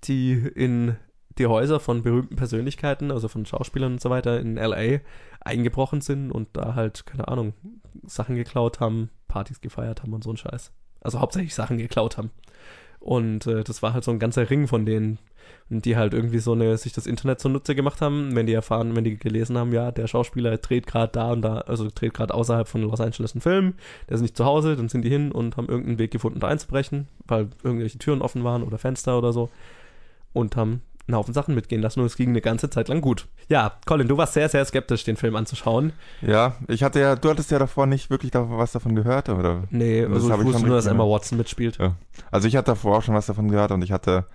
[0.03, 0.97] die in
[1.37, 4.99] die Häuser von berühmten Persönlichkeiten, also von Schauspielern und so weiter in LA
[5.41, 7.53] eingebrochen sind und da halt, keine Ahnung,
[8.05, 10.71] Sachen geklaut haben, Partys gefeiert haben und so ein Scheiß.
[11.01, 12.31] Also hauptsächlich Sachen geklaut haben.
[12.99, 15.19] Und äh, das war halt so ein ganzer Ring von denen,
[15.69, 19.03] die halt irgendwie so eine, sich das Internet zunutze gemacht haben, wenn die erfahren, wenn
[19.03, 22.67] die gelesen haben, ja, der Schauspieler dreht gerade da und da, also dreht gerade außerhalb
[22.67, 23.73] von Los Angeles einen Film,
[24.07, 26.47] der ist nicht zu Hause, dann sind die hin und haben irgendeinen Weg gefunden, da
[26.47, 29.49] einzubrechen, weil irgendwelche Türen offen waren oder Fenster oder so
[30.33, 33.27] und haben einen Haufen Sachen mitgehen lassen und es ging eine ganze Zeit lang gut.
[33.47, 35.91] Ja, Colin, du warst sehr, sehr skeptisch, den Film anzuschauen.
[36.21, 39.63] Ja, ich hatte ja, du hattest ja davor nicht wirklich was davon gehört, oder?
[39.71, 41.77] Nee, Das also ich ich wusste schon nur, dass Emma Watson mitspielt.
[41.79, 41.95] Ja.
[42.31, 44.25] Also ich hatte davor auch schon was davon gehört und ich hatte,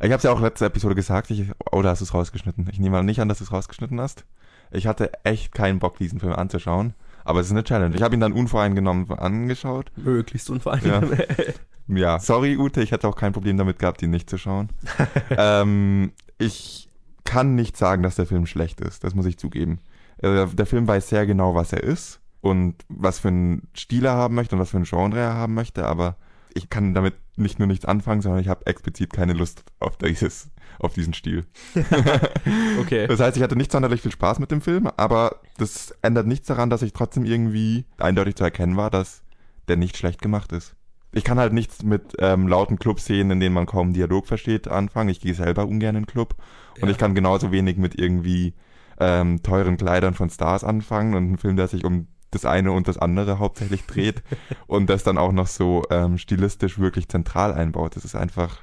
[0.00, 2.68] ich habe es ja auch letzte Episode gesagt, ich, oder hast du es rausgeschnitten?
[2.70, 4.24] Ich nehme nicht an, dass du es rausgeschnitten hast.
[4.70, 7.94] Ich hatte echt keinen Bock, diesen Film anzuschauen, aber es ist eine Challenge.
[7.96, 9.90] Ich habe ihn dann unvoreingenommen angeschaut.
[9.96, 11.60] Möglichst unvereinigt.
[11.88, 14.68] Ja, sorry Ute, ich hätte auch kein Problem damit gehabt, ihn nicht zu schauen.
[15.30, 16.90] ähm, ich
[17.24, 19.80] kann nicht sagen, dass der Film schlecht ist, das muss ich zugeben.
[20.18, 24.14] Äh, der Film weiß sehr genau, was er ist und was für einen Stil er
[24.14, 26.16] haben möchte und was für ein Genre er haben möchte, aber
[26.54, 30.50] ich kann damit nicht nur nichts anfangen, sondern ich habe explizit keine Lust auf dieses,
[30.78, 31.46] auf diesen Stil.
[32.80, 33.06] okay.
[33.06, 36.46] Das heißt, ich hatte nicht sonderlich viel Spaß mit dem Film, aber das ändert nichts
[36.46, 39.22] daran, dass ich trotzdem irgendwie eindeutig zu erkennen war, dass
[39.68, 40.74] der nicht schlecht gemacht ist.
[41.12, 45.08] Ich kann halt nichts mit ähm, lauten Clubszenen, in denen man kaum Dialog versteht, anfangen.
[45.08, 46.34] Ich gehe selber ungern in den Club.
[46.76, 46.90] Und Ja.
[46.90, 48.54] ich kann genauso wenig mit irgendwie
[49.00, 52.88] ähm, teuren Kleidern von Stars anfangen und ein Film, der sich um das eine und
[52.88, 54.22] das andere hauptsächlich dreht
[54.66, 57.96] und das dann auch noch so ähm, stilistisch wirklich zentral einbaut.
[57.96, 58.60] Das ist einfach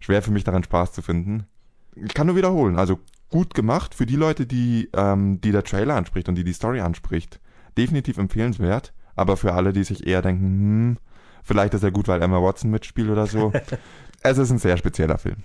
[0.00, 1.46] schwer für mich daran Spaß zu finden.
[1.94, 2.98] Ich kann nur wiederholen, also
[3.28, 6.80] gut gemacht für die Leute, die, ähm, die der Trailer anspricht und die die Story
[6.80, 7.40] anspricht.
[7.76, 10.96] Definitiv empfehlenswert, aber für alle, die sich eher denken, hm,
[11.42, 13.52] vielleicht ist er gut, weil Emma Watson mitspielt oder so.
[14.22, 15.42] es ist ein sehr spezieller Film.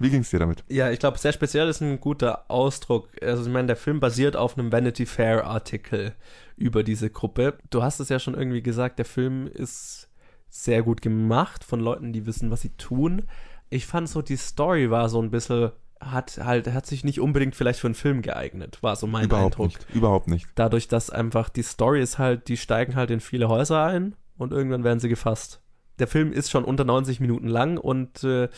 [0.00, 0.64] Wie ging's dir damit?
[0.68, 3.10] Ja, ich glaube, sehr speziell ist ein guter Ausdruck.
[3.22, 6.14] Also, ich meine, der Film basiert auf einem Vanity Fair Artikel
[6.60, 7.58] über diese Gruppe.
[7.70, 10.08] Du hast es ja schon irgendwie gesagt, der Film ist
[10.48, 13.22] sehr gut gemacht von Leuten, die wissen, was sie tun.
[13.70, 15.70] Ich fand so, die Story war so ein bisschen,
[16.00, 19.54] hat halt, hat sich nicht unbedingt vielleicht für einen Film geeignet, war so mein überhaupt
[19.54, 19.66] Eindruck.
[19.68, 19.86] nicht.
[19.94, 20.48] Überhaupt nicht.
[20.54, 24.52] Dadurch, dass einfach die Story ist halt, die steigen halt in viele Häuser ein und
[24.52, 25.60] irgendwann werden sie gefasst.
[25.98, 28.48] Der Film ist schon unter 90 Minuten lang und äh,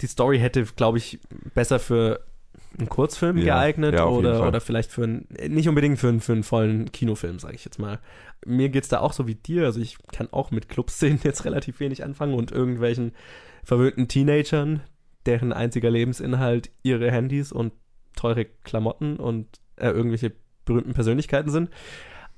[0.00, 1.20] die Story hätte, glaube ich,
[1.54, 2.20] besser für
[2.78, 6.32] einen Kurzfilm Ja, geeignet ja, oder, oder vielleicht für einen, nicht unbedingt für einen, für
[6.32, 8.00] einen vollen Kinofilm, sage ich jetzt mal.
[8.44, 11.80] Mir geht's da auch so wie dir, also ich kann auch mit Clubszenen jetzt relativ
[11.80, 13.12] wenig anfangen und irgendwelchen
[13.64, 14.82] verwöhnten Teenagern,
[15.26, 17.72] deren einziger Lebensinhalt ihre Handys und
[18.14, 20.32] teure Klamotten und äh, irgendwelche
[20.64, 21.70] berühmten Persönlichkeiten sind.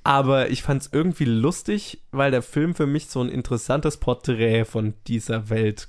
[0.05, 4.65] Aber ich fand es irgendwie lustig, weil der Film für mich so ein interessantes Porträt
[4.65, 5.89] von dieser Welt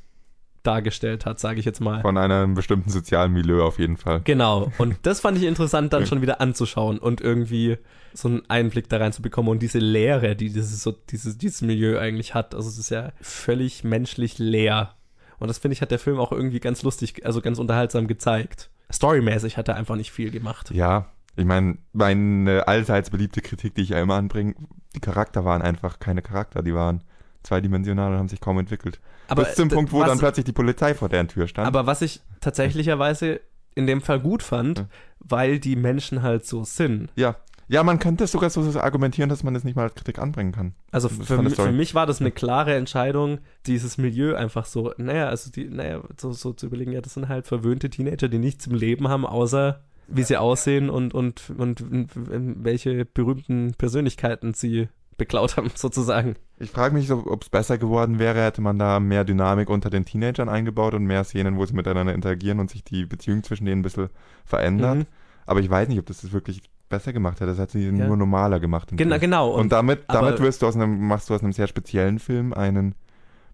[0.63, 2.01] dargestellt hat, sage ich jetzt mal.
[2.01, 4.21] Von einem bestimmten sozialen Milieu auf jeden Fall.
[4.23, 4.71] Genau.
[4.77, 7.77] Und das fand ich interessant, dann schon wieder anzuschauen und irgendwie
[8.13, 12.33] so einen Einblick da reinzubekommen und diese Leere, die dieses, so, dieses, dieses Milieu eigentlich
[12.33, 12.55] hat.
[12.55, 14.95] Also es ist ja völlig menschlich leer.
[15.39, 18.69] Und das finde ich, hat der Film auch irgendwie ganz lustig, also ganz unterhaltsam gezeigt.
[18.91, 20.71] Storymäßig hat er einfach nicht viel gemacht.
[20.71, 24.55] Ja, ich meine, meine allseits beliebte Kritik, die ich ja immer anbringe,
[24.95, 27.03] die Charakter waren einfach keine Charakter, die waren
[27.49, 28.99] zweidimensional und haben sich kaum entwickelt.
[29.27, 31.67] Aber Bis zum Punkt, wo dann plötzlich die Polizei vor deren Tür stand.
[31.67, 33.41] Aber was ich tatsächlicherweise
[33.75, 34.85] in dem Fall gut fand, Ja.
[35.19, 37.09] weil die Menschen halt so sind.
[37.15, 37.35] ja.
[37.71, 40.73] Ja, man könnte sogar so argumentieren, dass man es nicht mal als Kritik anbringen kann.
[40.91, 45.27] Also Das für, für mich war das eine klare Entscheidung, dieses Milieu einfach so, naja,
[45.29, 48.65] also die, naja, so, so zu überlegen, ja, das sind halt verwöhnte Teenager, die nichts
[48.65, 54.89] im Leben haben, außer wie sie aussehen und, und, und, und welche berühmten Persönlichkeiten sie
[55.19, 56.35] beklaut haben, sozusagen.
[56.57, 60.03] Ich frage mich, ob es besser geworden wäre, hätte man da mehr Dynamik unter den
[60.05, 63.81] Teenagern eingebaut und mehr Szenen, wo sie miteinander interagieren und sich die Beziehung zwischen denen
[63.81, 64.09] ein bisschen
[64.45, 64.97] verändert.
[64.97, 65.05] Mhm.
[65.45, 67.51] Aber ich weiß nicht, ob das das wirklich besser gemacht hätte.
[67.51, 67.91] Das hat sie Ja.
[68.07, 68.89] nur normaler gemacht.
[68.91, 69.21] Genau, Film.
[69.21, 69.51] genau.
[69.51, 72.51] Und, damit, damit aber- wirst du aus einem, machst du aus einem sehr speziellen Film
[72.53, 72.95] einen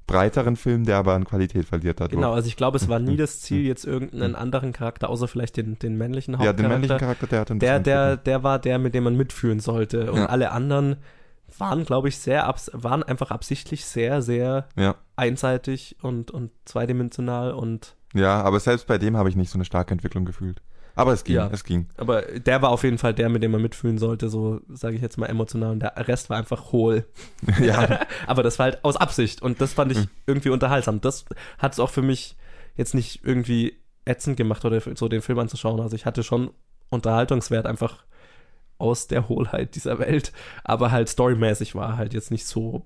[0.07, 2.11] breiteren Film, der aber an Qualität verliert hat.
[2.11, 3.67] Genau, also ich glaube, es war nie das Ziel, Mhm.
[3.67, 6.63] jetzt irgendeinen anderen Charakter, außer vielleicht den, den männlichen Ja, Hauptcharakter.
[6.63, 8.27] den männlichen Charakter, der hat ein der, der, entwickelt.
[8.27, 10.11] der war der, mit dem man mitfühlen sollte.
[10.11, 10.25] Und Ja.
[10.27, 10.97] alle anderen
[11.59, 14.95] waren, glaube ich, sehr, waren einfach absichtlich sehr, sehr Ja.
[15.15, 19.65] einseitig und, und zweidimensional und ja, aber selbst bei dem habe ich nicht so eine
[19.65, 20.61] starke Entwicklung gefühlt.
[20.97, 21.49] Aber es ging, Ja.
[21.51, 21.87] es ging.
[21.97, 25.01] aber der war auf jeden Fall der, mit dem man mitfühlen sollte, so sage ich
[25.01, 27.05] jetzt mal emotional und der Rest war einfach hohl.
[27.61, 30.07] ja, aber das war halt aus Absicht und das fand ich Mhm.
[30.27, 31.01] irgendwie unterhaltsam.
[31.01, 31.25] Das
[31.57, 32.37] hat es auch für mich
[32.77, 35.81] jetzt nicht irgendwie ätzend gemacht oder so den Film anzuschauen.
[35.81, 36.51] Also ich hatte schon
[36.89, 38.05] Unterhaltungswert einfach
[38.77, 40.31] aus der Hohlheit dieser Welt,
[40.63, 42.85] aber halt storymäßig war halt jetzt nicht so,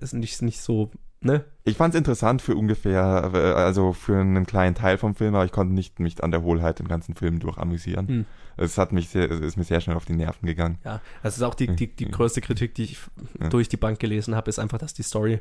[0.00, 0.90] ist nicht, nicht so,
[1.20, 1.44] ne?
[1.64, 5.44] Ich fand es interessant für ungefähr, äh, also für einen kleinen Teil vom Film, aber
[5.44, 8.08] ich konnte nicht mich an der Hohlheit den ganzen Film durch amüsieren.
[8.08, 8.26] Hm.
[8.56, 10.78] Es hat mich sehr, es ist mir sehr schnell auf die Nerven gegangen.
[10.84, 12.98] Ja, das ist auch die, die, die größte Kritik, die ich
[13.40, 13.48] Ja.
[13.48, 15.40] durch die Bank gelesen habe, ist einfach, dass die Story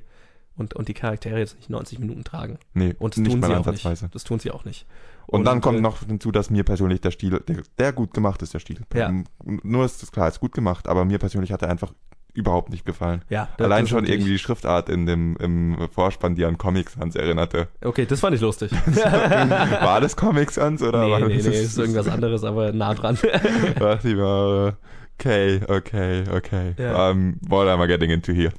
[0.55, 2.59] und, und die Charaktere jetzt nicht 90 Minuten tragen.
[2.73, 4.15] Nee, Und das nicht tun sie auch nicht.
[4.15, 4.85] Das tun sie auch nicht.
[5.27, 8.41] Und, dann kommt äh, noch hinzu, dass mir persönlich der Stil, der, der gut gemacht
[8.41, 8.79] ist, der Stil.
[8.93, 9.11] Ja.
[9.43, 11.93] Nur ist es klar, ist gut gemacht, aber mir persönlich hat er einfach
[12.33, 13.23] überhaupt nicht gefallen.
[13.29, 17.67] Ja, Allein schon irgendwie die Schriftart in dem im Vorspann, die an Comic Sans erinnerte.
[17.83, 18.71] Okay, das fand ich lustig.
[18.95, 22.93] War das Comic Sans oder nee, war nee, das nee, ist irgendwas anderes, aber nah
[22.93, 23.17] dran.
[23.79, 24.77] dachte ich mir,
[25.19, 26.75] okay, okay, okay.
[26.77, 27.09] Ja.
[27.09, 28.53] Um, what am I getting into here?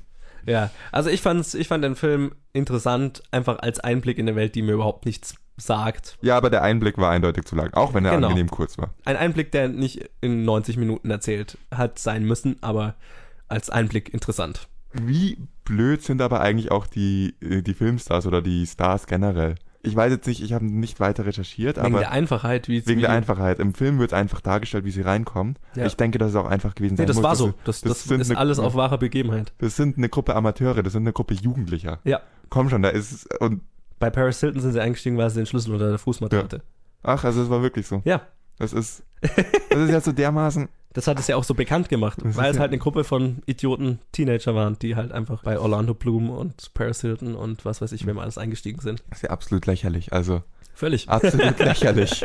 [0.48, 4.54] ja, also ich fand's, ich fand den Film interessant, einfach als Einblick in eine Welt,
[4.54, 6.16] die mir überhaupt nichts sagt.
[6.23, 8.29] Ja, aber der Einblick war eindeutig zu lang, auch wenn er Genau.
[8.29, 8.90] angenehm kurz war.
[9.05, 12.94] Ein Einblick, der nicht in 90 Minuten erzählt hat sein müssen, aber
[13.49, 14.68] als Einblick interessant.
[14.92, 19.57] Wie blöd sind aber eigentlich auch die, äh, die Filmstars oder die Stars generell?
[19.83, 22.99] Ich weiß jetzt nicht, ich habe nicht weiter recherchiert, Wegen aber der Einfachheit, wie wegen
[22.99, 23.61] wie, der Einfachheit.
[23.61, 25.57] Im Film wird einfach dargestellt, wie sie reinkommen.
[25.77, 25.87] Ja.
[25.87, 27.23] Ich denke, dass es auch einfach gewesen Nee, das muss.
[27.23, 27.55] war so.
[27.64, 29.53] Das, das das, sind ist eine- alles auf wahrer Begebenheit.
[29.59, 32.01] Das sind eine Gruppe Amateure, das sind eine Gruppe Jugendlicher.
[32.05, 32.21] Ja.
[32.49, 33.61] Komm schon, da ist und
[33.98, 36.42] Bei Paris Hilton sind sie eingestiegen, weil sie den Schlüssel unter der Fußmatte Ja.
[36.42, 36.62] hatte.
[37.02, 38.02] ach, also es war wirklich so.
[38.04, 38.22] Ja.
[38.58, 42.18] Das ist das ist ja so dermaßen Das hat es ja auch so bekannt gemacht,
[42.24, 45.58] Das weil es ja- halt eine Gruppe von Idioten Teenager waren, die halt einfach bei
[45.58, 49.02] Orlando Bloom und Paris Hilton und was weiß ich, wem alles eingestiegen sind.
[49.11, 50.42] das ist ja absolut lächerlich, also
[50.74, 51.08] Völlig.
[51.08, 52.24] absolut lächerlich.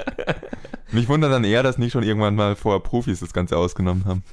[0.93, 4.23] Mich wundert dann eher, dass nicht schon irgendwann mal vor Profis das Ganze ausgenommen haben.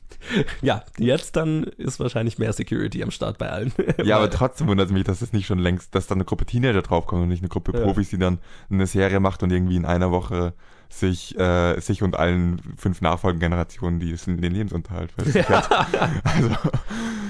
[0.60, 3.72] Ja, jetzt dann ist wahrscheinlich mehr Security am Start bei allen.
[4.04, 6.46] Ja, aber trotzdem wundert es mich, dass es nicht schon längst, dass da eine Gruppe
[6.46, 7.72] Teenager draufkommt und nicht eine Gruppe.
[7.72, 8.38] Profis, die dann
[8.70, 10.54] eine Serie macht und irgendwie in einer Woche
[10.90, 15.68] sich, äh, sich und allen fünf nachfolgenden Generationen die den Lebensunterhalt versichert.
[16.24, 16.50] Also,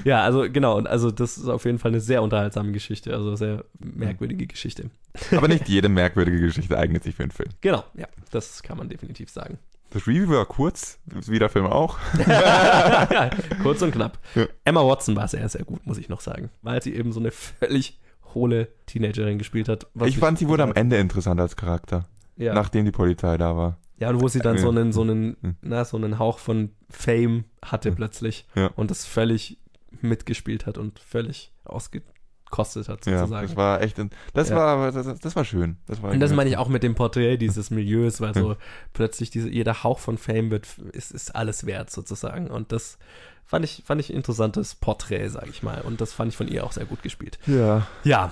[0.03, 3.65] Ja, also genau, also das ist auf jeden Fall eine sehr unterhaltsame Geschichte, also sehr
[3.79, 4.89] merkwürdige Geschichte.
[5.31, 7.49] aber nicht jede merkwürdige Geschichte eignet sich für einen Film.
[7.61, 9.59] Genau, ja, das kann man definitiv sagen.
[9.91, 11.99] Das Review war kurz, wie der Film auch.
[12.25, 13.29] ja,
[13.61, 14.17] kurz und knapp.
[14.35, 14.45] Ja.
[14.63, 17.31] Emma Watson war sehr, sehr gut, muss ich noch sagen, weil sie eben so eine
[17.31, 17.99] völlig
[18.33, 19.87] hohle Teenagerin gespielt hat.
[20.05, 22.53] Ich fand, sie wurde am Ende interessant als Charakter, ja.
[22.53, 23.77] nachdem die Polizei da war.
[23.97, 24.61] ja, und wo sie dann Ja.
[24.61, 25.55] so einen, so einen, Hm.
[25.61, 27.95] na, so einen Hauch von Fame hatte Hm.
[27.95, 28.67] plötzlich Ja.
[28.75, 29.57] und das völlig
[30.01, 33.47] mitgespielt hat und völlig ausgekostet hat, Ja, sozusagen.
[33.47, 33.97] das war echt,
[34.33, 34.55] das Ja.
[34.55, 35.77] war, das, das war schön.
[35.87, 38.55] Das war Und das meine ich auch mit dem Porträt dieses Milieus, weil so
[38.93, 42.47] plötzlich diese, jeder Hauch von Fame wird, ist, ist alles wert sozusagen.
[42.49, 42.97] Und das
[43.45, 45.81] fand ich, fand ich ein interessantes Porträt, sage ich mal.
[45.81, 47.37] Und das fand ich von ihr auch sehr gut gespielt.
[47.45, 47.85] Ja.
[48.03, 48.31] Ja,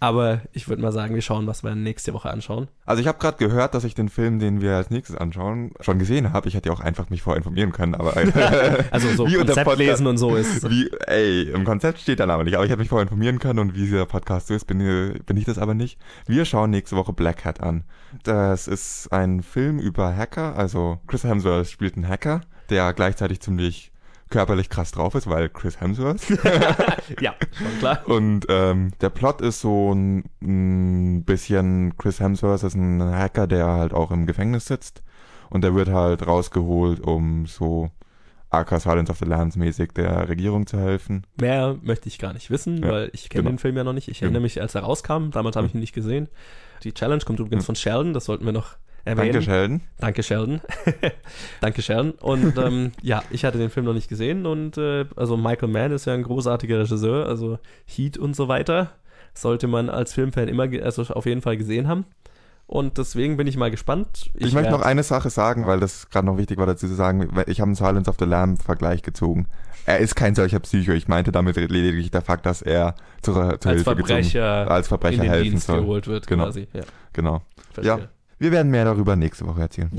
[0.00, 2.68] aber ich würde mal sagen, wir schauen, was wir nächste Woche anschauen.
[2.86, 5.98] Also ich habe gerade gehört, dass ich den Film, den wir als nächstes anschauen, schon
[5.98, 6.48] gesehen habe.
[6.48, 8.14] Ich hätte ja auch einfach mich vorher informieren können, aber
[8.90, 10.68] Also so Wie Konzept Podcast- lesen und so ist.
[10.70, 13.58] wie, ey, im Konzept steht der Name nicht, aber ich hätte mich vorher informieren können
[13.58, 14.78] und wie dieser Podcast so ist, bin,
[15.26, 15.98] bin ich das aber nicht.
[16.26, 17.84] Wir schauen nächste Woche Black Hat an.
[18.22, 23.92] Das ist ein Film über Hacker, also Chris Hemsworth spielt einen Hacker, der gleichzeitig ziemlich
[24.30, 26.20] körperlich krass drauf ist, weil Chris Hemsworth.
[27.20, 28.00] Ja, schon klar.
[28.06, 33.66] Und ähm, der Plot ist so ein, ein bisschen, Chris Hemsworth ist ein Hacker, der
[33.66, 35.02] halt auch im Gefängnis sitzt.
[35.50, 37.90] Und der wird halt rausgeholt, um so
[38.50, 41.26] Arca Silence of the Lambs mäßig der Regierung zu helfen.
[41.40, 43.52] Mehr möchte ich gar nicht wissen, Ja, weil ich kenne genau.
[43.54, 44.08] den Film ja noch nicht.
[44.08, 44.26] Ich Genau.
[44.28, 45.30] erinnere mich, als er rauskam.
[45.30, 46.28] Damals habe ich ihn nicht gesehen.
[46.84, 47.66] Die Challenge kommt übrigens Hm.
[47.66, 48.76] von Sheldon, das sollten wir noch
[49.08, 49.32] erwähnen.
[49.32, 49.80] Danke, Sheldon.
[49.98, 50.60] Danke, Sheldon.
[51.60, 52.10] Danke, Sheldon.
[52.12, 55.92] Und ähm, ja, ich hatte den Film noch nicht gesehen und äh, also Michael Mann
[55.92, 58.92] ist ja ein großartiger Regisseur, also Heat und so weiter
[59.34, 62.04] sollte man als Filmfan immer, also auf jeden Fall gesehen haben.
[62.66, 64.30] Und deswegen bin ich mal gespannt.
[64.34, 66.94] Ich, möchte werd- noch eine Sache sagen, weil das gerade noch wichtig war dazu zu
[66.94, 67.22] sagen.
[67.46, 69.46] Ich habe einen Silence of the Lamb Vergleich gezogen.
[69.86, 70.92] Er ist kein solcher Psycho.
[70.92, 74.88] Ich meinte damit lediglich der Fakt, dass er zur, zur als Hilfe Verbrecher, gezogen, als
[74.88, 75.80] Verbrecher in den helfen Dienst soll.
[75.80, 76.44] geholt wird, Genau.
[76.44, 76.68] quasi.
[76.74, 76.82] Ja,
[77.14, 77.40] Genau.
[77.72, 78.08] verstehe.
[78.40, 79.90] Wir werden mehr darüber nächste Woche erzählen.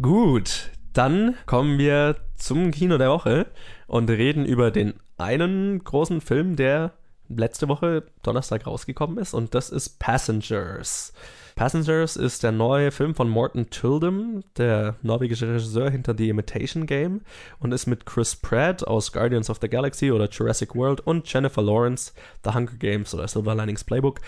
[0.00, 3.46] Gut, dann kommen wir zum Kino der Woche
[3.86, 6.92] und reden über den einen großen Film, der
[7.28, 11.12] letzte Woche Donnerstag rausgekommen ist und das ist Passengers.
[11.54, 17.22] Passengers ist der neue Film von Morten Tyldum, der norwegische Regisseur hinter The Imitation Game
[17.58, 21.62] und ist mit Chris Pratt aus Guardians of the Galaxy oder Jurassic World und Jennifer
[21.62, 22.12] Lawrence
[22.44, 24.20] The Hunger Games oder Silver Linings Playbook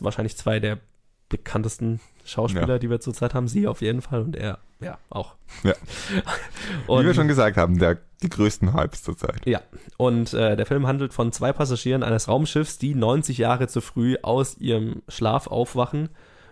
[0.00, 0.78] wahrscheinlich zwei der
[1.28, 2.78] bekanntesten Schauspieler, Ja.
[2.78, 3.48] die wir zurzeit haben.
[3.48, 5.34] Sie auf jeden Fall und er, ja, auch.
[5.62, 5.74] Ja.
[6.86, 9.46] und, Wie wir schon gesagt haben, der, die größten Hypes zurzeit.
[9.46, 9.60] Ja,
[9.96, 14.16] und äh, der Film handelt von zwei Passagieren eines Raumschiffs, die 90 Jahre zu früh
[14.22, 16.10] aus ihrem Schlaf aufwachen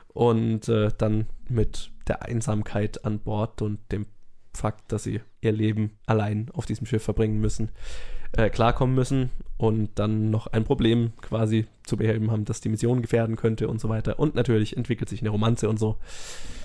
[0.09, 4.07] und äh, dann mit der Einsamkeit an Bord und dem
[4.57, 7.71] Fakt, dass sie ihr Leben allein auf diesem Schiff verbringen müssen,
[8.33, 13.03] äh, klarkommen müssen und dann noch ein Problem quasi zu beheben haben, das die Mission
[13.03, 14.19] gefährden könnte und so weiter.
[14.19, 15.97] Und natürlich entwickelt sich eine Romanze und so.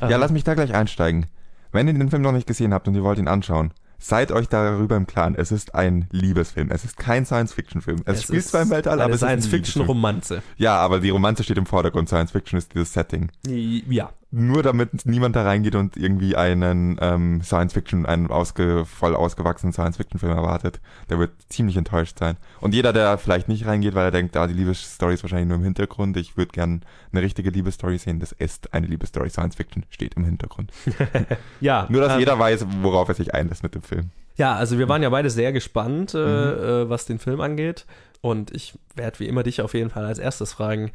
[0.01, 1.27] Ja, Ähm, lass mich da gleich einsteigen.
[1.71, 4.49] Wenn ihr den Film noch nicht gesehen habt und ihr wollt ihn anschauen, seid euch
[4.49, 6.71] darüber im Klaren, es ist ein Liebesfilm.
[6.71, 8.01] Es ist kein Science-Fiction-Film.
[8.05, 9.27] Es, spielt ist zwar im Weltall, aber es ist.
[9.27, 10.41] Science-Fiction-Romanze.
[10.57, 12.09] Ja, aber die Romanze steht im Vordergrund.
[12.09, 13.29] Science-Fiction ist dieses Setting.
[13.47, 19.73] Ja, Nur damit niemand da reingeht und irgendwie einen ähm, Science-Fiction, einen ausge, voll ausgewachsenen
[19.73, 22.37] Science-Fiction-Film erwartet, der wird ziemlich enttäuscht sein.
[22.61, 25.57] Und jeder, der vielleicht nicht reingeht, weil er denkt, ah, die Liebesstory ist wahrscheinlich nur
[25.57, 29.29] im Hintergrund, ich würde gern eine richtige Liebesstory sehen, das ist eine Liebesstory.
[29.29, 30.71] Science-Fiction steht im Hintergrund.
[31.59, 31.85] ja.
[31.89, 34.11] Nur, dass ähm, jeder weiß, worauf er sich einlässt mit dem Film.
[34.37, 36.63] Ja, also wir waren ja beide sehr gespannt, äh, Mhm.
[36.63, 37.85] äh, was den Film angeht.
[38.21, 40.91] Und ich werde wie immer dich auf jeden Fall als erstes fragen,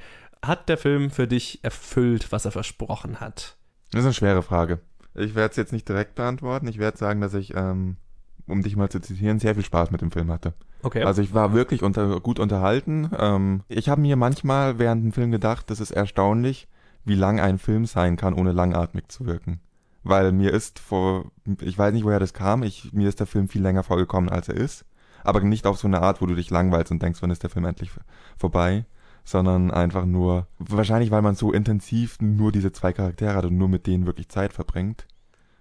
[0.46, 3.56] hat der Film für dich erfüllt, was er versprochen hat?
[3.90, 4.80] Das ist eine schwere Frage.
[5.14, 6.68] Ich werde es jetzt nicht direkt beantworten.
[6.68, 7.96] Ich werde sagen, dass ich, ähm,
[8.46, 10.54] um dich mal zu zitieren, sehr viel Spaß mit dem Film hatte.
[10.82, 11.02] Okay.
[11.02, 13.10] Also ich war wirklich unter, gut unterhalten.
[13.18, 16.68] Ähm, ich habe mir manchmal während dem Film gedacht, das ist erstaunlich,
[17.04, 19.60] wie lang ein Film sein kann, ohne langatmig zu wirken.
[20.02, 23.48] Weil mir ist vor, ich weiß nicht, woher das kam, ich, mir ist der Film
[23.48, 24.84] viel länger vorgekommen, als er ist.
[25.24, 27.50] Aber nicht auf so eine Art, wo du dich langweilst und denkst, wann ist der
[27.50, 27.90] Film endlich
[28.38, 28.84] vorbei,
[29.26, 33.68] sondern einfach nur, wahrscheinlich weil man so intensiv nur diese zwei Charaktere hat und nur
[33.68, 35.06] mit denen wirklich Zeit verbringt,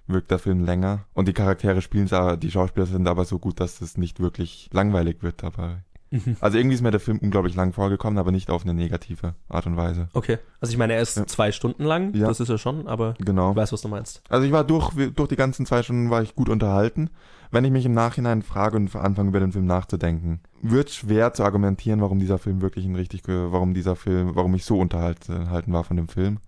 [0.05, 1.05] wirkt der Film länger.
[1.13, 4.69] Und die Charaktere spielen es, die Schauspieler sind aber so gut, dass es nicht wirklich
[4.71, 5.83] langweilig wird dabei.
[6.11, 6.37] Mhm.
[6.39, 9.65] Also irgendwie ist mir der Film unglaublich lang vorgekommen, aber nicht auf eine negative Art
[9.65, 10.07] und Weise.
[10.13, 10.37] Okay.
[10.61, 11.25] Also ich meine, er ist Ja.
[11.27, 12.27] zwei Stunden lang, Ja.
[12.27, 13.51] das ist er schon, aber Genau.
[13.51, 14.21] ich weiß, was du meinst.
[14.29, 17.09] Also ich war durch, durch die ganzen zwei Stunden war ich gut unterhalten.
[17.51, 21.43] Wenn ich mich im Nachhinein frage und anfange über den Film nachzudenken, wird schwer zu
[21.43, 25.83] argumentieren, warum dieser Film wirklich ein richtig, warum dieser Film, warum ich so unterhalten war
[25.83, 26.39] von dem Film.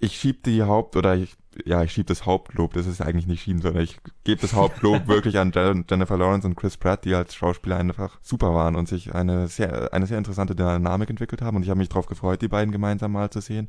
[0.00, 3.42] Ich schieb die Haupt, oder ich, ja, ich schieb das Hauptlob, das ist eigentlich nicht
[3.42, 7.14] schieben, sondern ich gebe das Hauptlob wirklich an Jen- Jennifer Lawrence und Chris Pratt, die
[7.14, 11.56] als Schauspieler einfach super waren und sich eine sehr, eine sehr interessante Dynamik entwickelt haben
[11.56, 13.68] und ich habe mich darauf gefreut, die beiden gemeinsam mal zu sehen.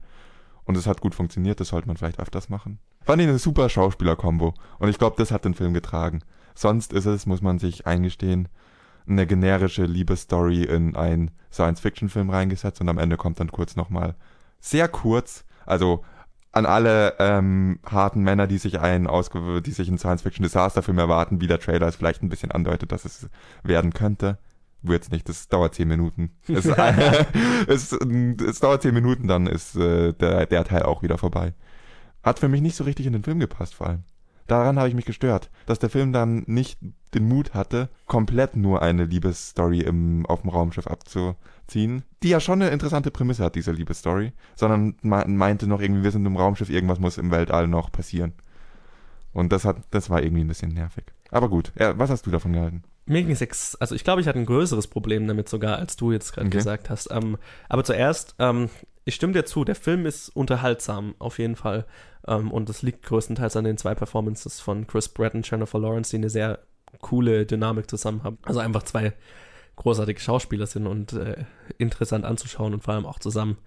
[0.66, 2.78] Und es hat gut funktioniert, das sollte man vielleicht öfters machen.
[3.02, 4.54] Fand ich eine super Schauspieler-Kombo.
[4.78, 6.22] Und ich glaube, das hat den Film getragen.
[6.54, 8.50] Sonst ist es, muss man sich eingestehen,
[9.08, 14.14] eine generische Liebesstory in einen Science-Fiction-Film reingesetzt und am Ende kommt dann kurz nochmal,
[14.60, 16.04] sehr kurz, also
[16.52, 21.48] an alle ähm, harten Männer, die sich einen ausge die sich einen Science-Fiction-Disaster-Film erwarten, wie
[21.48, 23.30] der Trailer es vielleicht ein bisschen andeutet, dass es
[23.64, 24.40] werden könnte.
[24.82, 26.32] Wird's nicht, das dauert zehn Minuten.
[26.48, 26.66] Es,
[27.68, 31.54] es, es dauert zehn Minuten, dann ist äh, der, der Teil auch wieder vorbei.
[32.24, 34.04] Hat für mich nicht so richtig in den Film gepasst, vor allem.
[34.50, 36.78] Daran habe ich mich gestört, dass der Film dann nicht
[37.14, 42.62] den Mut hatte, komplett nur eine Liebesstory im, auf dem Raumschiff abzuziehen, die ja schon
[42.62, 46.70] eine interessante Prämisse hat, diese Liebesstory, sondern me- meinte noch irgendwie, wir sind im Raumschiff,
[46.70, 48.34] irgendwas muss im Weltall noch passieren.
[49.34, 51.06] Und das hat, das war irgendwie ein bisschen nervig.
[51.32, 52.84] Aber gut, ja, was hast du davon gehalten?
[53.06, 56.12] Mir ging es also ich glaube, ich hatte ein größeres Problem damit sogar, als du
[56.12, 56.58] jetzt gerade Okay.
[56.58, 57.10] gesagt hast.
[57.12, 58.70] Ähm, aber zuerst, ähm,
[59.10, 61.86] ich stimme dir zu, der Film ist unterhaltsam, auf jeden Fall.
[62.28, 66.12] Ähm, und das liegt größtenteils an den zwei Performances von Chris Pratt und Jennifer Lawrence,
[66.12, 66.60] die eine sehr
[67.02, 68.38] coole Dynamik zusammen haben.
[68.44, 69.14] Also einfach zwei
[69.76, 71.44] großartige Schauspieler sind und äh,
[71.78, 73.58] interessant anzuschauen und vor allem auch zusammen.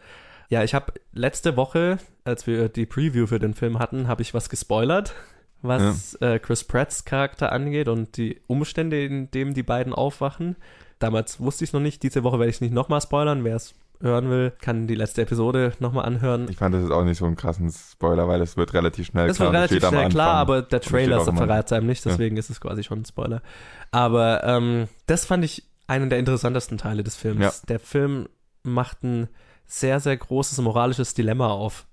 [0.48, 4.34] Ja, ich habe letzte Woche, als wir die Preview für den Film hatten, habe ich
[4.34, 5.14] was gespoilert,
[5.62, 10.56] was äh, Chris Pratts Charakter angeht und die Umstände, in denen die beiden aufwachen.
[10.98, 12.02] Damals wusste ich es noch nicht.
[12.02, 13.44] Diese Woche werde ich es nicht nochmal spoilern.
[13.44, 16.48] Wer es hören will, kann die letzte Episode nochmal anhören.
[16.50, 19.28] Ich fand das ist auch nicht so einen krassen Spoiler, weil es wird relativ schnell
[19.28, 19.52] Das klar.
[19.52, 22.10] wird und relativ schnell klar, aber der Trailer verrät es einem nicht, Ja.
[22.10, 23.42] deswegen ist es quasi schon ein Spoiler.
[23.90, 27.40] Aber ähm, das fand ich einen der interessantesten Teile des Films.
[27.40, 27.52] Ja.
[27.68, 28.28] Der Film
[28.62, 29.28] macht ein
[29.66, 31.86] sehr, sehr großes moralisches Dilemma auf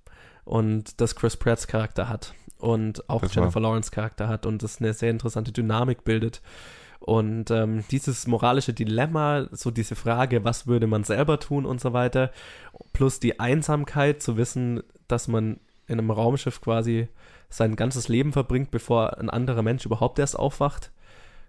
[0.45, 4.63] und das Chris Pratts Charakter hat und auch Das war- Jennifer Lawrence Charakter hat und
[4.63, 6.42] das eine sehr interessante Dynamik bildet.
[7.00, 11.93] Und ähm, dieses moralische Dilemma, so diese Frage, was würde man selber tun und so
[11.93, 12.31] weiter,
[12.93, 17.08] plus die Einsamkeit zu wissen, dass man in einem Raumschiff quasi
[17.50, 20.91] sein ganzes Leben verbringt, bevor ein anderer Mensch überhaupt erst aufwacht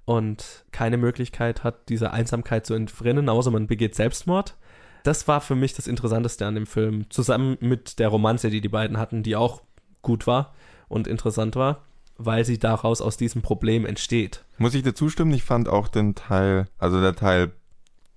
[0.06, 4.56] und keine Möglichkeit hat, dieser Einsamkeit zu entrinnen, außer man begeht Selbstmord.
[5.02, 8.68] Das war für mich das Interessanteste an dem Film, zusammen mit der Romanze, die die
[8.68, 9.62] beiden hatten, die auch
[10.02, 10.54] gut war
[10.88, 11.82] und interessant war,
[12.22, 14.44] weil sie daraus aus diesem Problem entsteht.
[14.58, 15.32] Muss ich dir zustimmen?
[15.32, 17.52] Ich fand auch den Teil, also der Teil,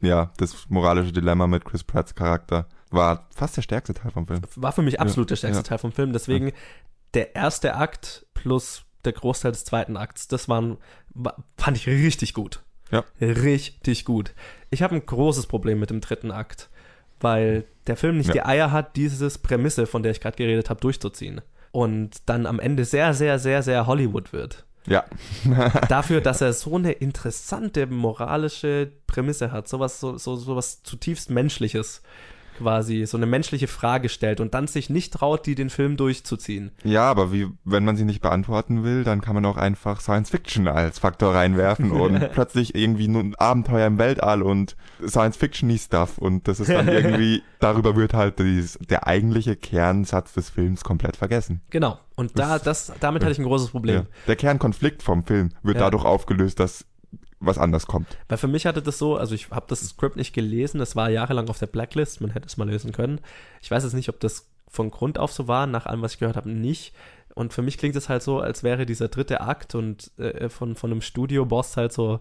[0.01, 4.41] ja, das moralische Dilemma mit Chris Pratts Charakter, war fast der stärkste Teil vom Film.
[4.55, 5.67] War für mich absolut der stärkste ja.
[5.67, 6.11] Teil vom Film.
[6.13, 6.51] Deswegen
[7.13, 10.77] der erste Akt plus der Großteil des zweiten Akts, das waren,
[11.13, 12.61] wa- fand ich richtig gut.
[12.91, 13.03] Ja.
[13.19, 14.33] Richtig gut.
[14.69, 16.69] Ich habe ein großes Problem mit dem dritten Akt,
[17.19, 18.33] weil der Film nicht Ja.
[18.33, 21.41] die Eier hat, dieses Prämisse, von der ich gerade geredet habe, durchzuziehen.
[21.73, 24.63] Und dann am Ende sehr, sehr, sehr, sehr Hollywood wird.
[24.87, 25.03] Ja.
[25.89, 32.01] Dafür, dass er so eine interessante moralische Prämisse hat, sowas, so, so, sowas zutiefst Menschliches
[32.57, 36.71] quasi, so eine menschliche Frage stellt und dann sich nicht traut, die den Film durchzuziehen.
[36.83, 40.29] Ja, aber wie, wenn man sie nicht beantworten will, dann kann man auch einfach Science
[40.29, 44.75] Fiction als Faktor reinwerfen und plötzlich irgendwie nur ein Abenteuer im Weltall und
[45.05, 50.33] Science Fiction Stuff und das ist dann irgendwie, darüber wird halt dieses, der eigentliche Kernsatz
[50.33, 51.61] des Films komplett vergessen.
[51.69, 51.99] Genau.
[52.15, 53.95] Und da, das, damit hatte ich ein großes Problem.
[53.95, 54.05] Ja.
[54.27, 55.83] Der Kernkonflikt vom Film wird Ja.
[55.85, 56.85] dadurch aufgelöst, dass
[57.45, 58.17] was anders kommt.
[58.27, 61.09] Weil für mich hatte das so, also ich habe das Skript nicht gelesen, es war
[61.09, 63.19] jahrelang auf der Blacklist, man hätte es mal lösen können.
[63.61, 66.19] Ich weiß jetzt nicht, ob das von Grund auf so war, nach allem, was ich
[66.19, 66.93] gehört habe, nicht.
[67.35, 70.75] Und für mich klingt es halt so, als wäre dieser dritte Akt und äh, von,
[70.75, 72.19] von einem Studioboss halt so,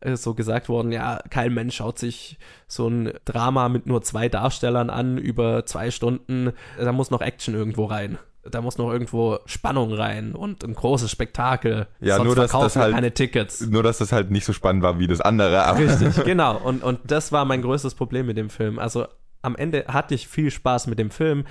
[0.00, 4.28] äh, so gesagt worden, ja, kein Mensch schaut sich so ein Drama mit nur zwei
[4.28, 8.18] Darstellern an über zwei Stunden, da muss noch Action irgendwo rein.
[8.50, 11.86] Da muss noch irgendwo Spannung rein und ein großes Spektakel.
[12.00, 13.60] Ja, Sonst nur, dass das halt- keine Tickets.
[13.66, 15.64] Nur, dass das halt nicht so spannend war wie das andere.
[15.64, 16.56] Aber Richtig, genau.
[16.58, 18.78] Und, und das war mein größtes Problem mit dem Film.
[18.78, 19.06] Also
[19.42, 21.44] am Ende hatte ich viel Spaß mit dem Film,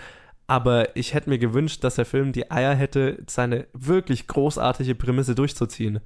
[0.48, 5.36] aber ich hätte mir gewünscht, dass der Film die Eier hätte, seine wirklich großartige Prämisse
[5.36, 6.00] durchzuziehen.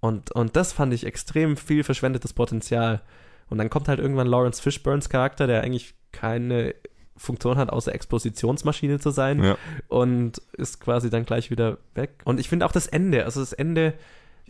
[0.00, 3.00] Und, und das fand ich extrem viel verschwendetes Potenzial.
[3.48, 6.74] Und dann kommt halt irgendwann Lawrence Fishburns Charakter, der eigentlich keine
[7.16, 9.56] Funktion hat, außer Expositionsmaschine zu sein Ja.
[9.88, 12.10] und ist quasi dann gleich wieder weg.
[12.24, 13.94] Und ich finde auch das Ende, also das Ende,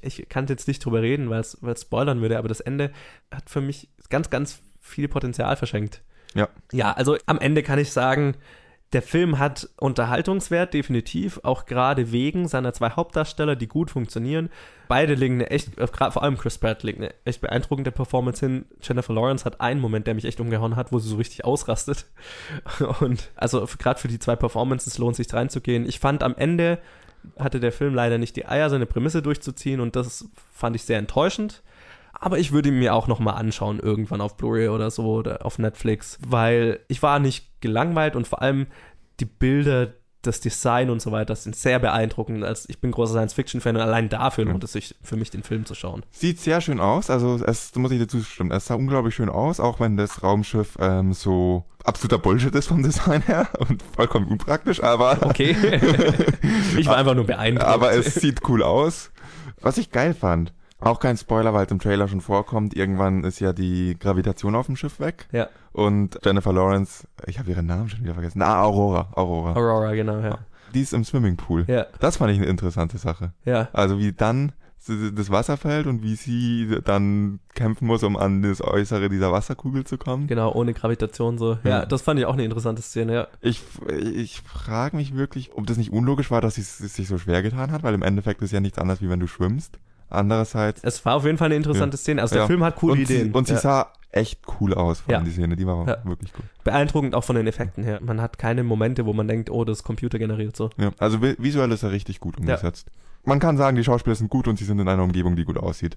[0.01, 2.91] ich kann jetzt nicht drüber reden, weil es weil es spoilern würde, aber das Ende
[3.31, 6.03] hat für mich ganz, ganz viel Potenzial verschenkt.
[6.35, 6.49] Ja.
[6.73, 8.35] Ja, also am Ende kann ich sagen,
[8.95, 14.51] der Film hat Unterhaltungswert, definitiv, auch gerade wegen seiner zwei Hauptdarsteller, die gut funktionieren.
[14.87, 18.67] Beide legen eine echt, äh, vor allem Chris Pratt legt eine echt beeindruckende Performance hin.
[18.81, 22.07] Jennifer Lawrence hat einen Moment, der mich echt umgehauen hat, wo sie so richtig ausrastet.
[23.01, 25.87] Und also gerade für die zwei Performances lohnt sich reinzugehen.
[25.87, 26.79] Ich fand am Ende
[27.39, 30.99] hatte der Film leider nicht die Eier, seine Prämisse durchzuziehen und das fand ich sehr
[30.99, 31.63] enttäuschend.
[32.25, 35.59] Aber ich würde ihn mir auch nochmal anschauen, irgendwann auf Blu-ray oder so oder auf
[35.59, 38.67] Netflix, weil ich war nicht gelangweilt und vor allem
[39.21, 42.43] die Bilder, das Design und so weiter sind sehr beeindruckend.
[42.43, 45.67] Als ich bin großer Science-Fiction-Fan und allein dafür lohnt es sich für mich, den Film
[45.67, 46.03] zu schauen.
[46.13, 48.51] Sieht sehr schön aus, also es muss ich dir zustimmen.
[48.51, 52.83] Es sah unglaublich schön aus, auch wenn das Raumschiff ähm, so absoluter Bullshit ist vom
[52.83, 55.55] Design her und vollkommen unpraktisch, aber, Okay.
[56.79, 57.69] ich war einfach nur beeindruckt.
[57.69, 59.11] aber es sieht cool aus.
[59.61, 60.55] Was ich geil fand,
[60.85, 64.67] auch kein Spoiler, weil es im Trailer schon vorkommt, irgendwann ist ja die Gravitation auf
[64.67, 68.63] dem Schiff weg Ja, und Jennifer Lawrence, ich habe ihren Namen schon wieder vergessen, ah,
[68.63, 70.39] Aurora, Aurora, Aurora, genau, ja.
[70.75, 71.65] die ist im Swimmingpool.
[71.67, 73.33] Ja, Das fand ich eine interessante Sache.
[73.45, 73.69] ja.
[73.73, 74.53] Also wie dann
[74.87, 79.85] das Wasser fällt und wie sie dann kämpfen muss, um an das Äußere dieser Wasserkugel
[79.85, 80.27] zu kommen.
[80.27, 81.53] Genau, ohne Gravitation so.
[81.65, 81.87] Ja, Ja.
[81.87, 83.29] das fand ich auch eine interessante Szene, ja.
[83.41, 83.63] Ich,
[83.99, 87.41] ich frage mich wirklich, ob das nicht unlogisch war, dass sie es sich so schwer
[87.41, 89.79] getan hat, weil im Endeffekt ist ja nichts anderes, wie wenn du schwimmst.
[90.11, 90.81] Andererseits.
[90.85, 92.23] Es war auf jeden Fall eine interessante Szene.
[92.23, 92.47] Also der Ja.
[92.47, 93.29] Film hat coole und Ideen.
[93.29, 93.61] Sie, und sie ja.
[93.61, 95.29] sah echt cool aus, vor allem Ja.
[95.31, 95.97] die Szene, die war Ja.
[96.05, 96.45] wirklich cool.
[96.63, 97.99] Beeindruckend auch von den Effekten her.
[98.01, 100.71] Man hat keine Momente, wo man denkt, oh, das ist computergeneriert so.
[100.79, 100.91] Ja.
[100.99, 102.91] Also vi- visuell ist er richtig gut umgesetzt.
[103.25, 105.57] Man kann sagen, die Schauspieler sind gut und sie sind in einer Umgebung, die gut
[105.59, 105.97] aussieht.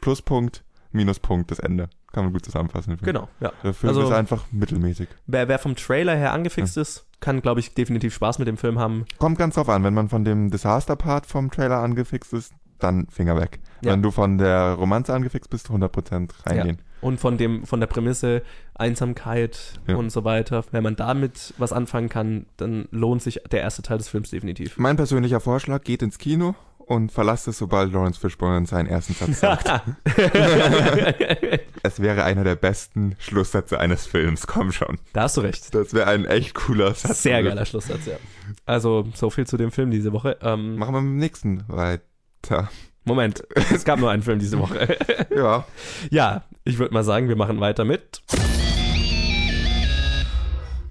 [0.00, 1.88] Pluspunkt, Minuspunkt, das Ende.
[2.12, 2.96] Kann man gut zusammenfassen.
[3.02, 3.52] Genau, ja.
[3.62, 5.08] Der Film Also- ist einfach mittelmäßig.
[5.26, 8.78] Wer, wer vom Trailer her angefixt ist, kann, glaube ich, definitiv Spaß mit dem Film
[8.78, 9.04] haben.
[9.18, 13.38] Kommt ganz drauf an, wenn man von dem Disaster-Part vom Trailer angefixt ist, dann Finger
[13.40, 13.60] weg.
[13.82, 13.92] Ja.
[13.92, 16.78] Wenn du von der Romanze angefixt bist, 100% reingehen.
[17.00, 18.42] Und von dem, von der Prämisse
[18.74, 19.96] Einsamkeit Ja.
[19.96, 20.64] und so weiter.
[20.70, 24.78] Wenn man damit was anfangen kann, dann lohnt sich der erste Teil des Films definitiv.
[24.78, 29.40] Mein persönlicher Vorschlag, geht ins Kino und verlasst es, sobald Lawrence Fishburne seinen ersten Satz
[29.40, 29.70] sagt.
[31.82, 34.98] es wäre einer der besten Schlusssätze eines Films, komm schon.
[35.12, 35.74] da hast du recht.
[35.74, 37.22] Das wäre ein echt cooler Satz.
[37.22, 38.16] Sehr geiler Schlusssatz, ja.
[38.64, 40.38] Also, so viel zu dem Film diese Woche.
[40.42, 41.64] Ähm, Machen wir mit dem nächsten
[42.50, 42.70] weiter.
[43.04, 44.96] Moment, es gab nur einen Film diese Woche.
[45.36, 45.66] Ja.
[46.10, 48.22] ja, ich würde mal sagen, wir machen weiter mit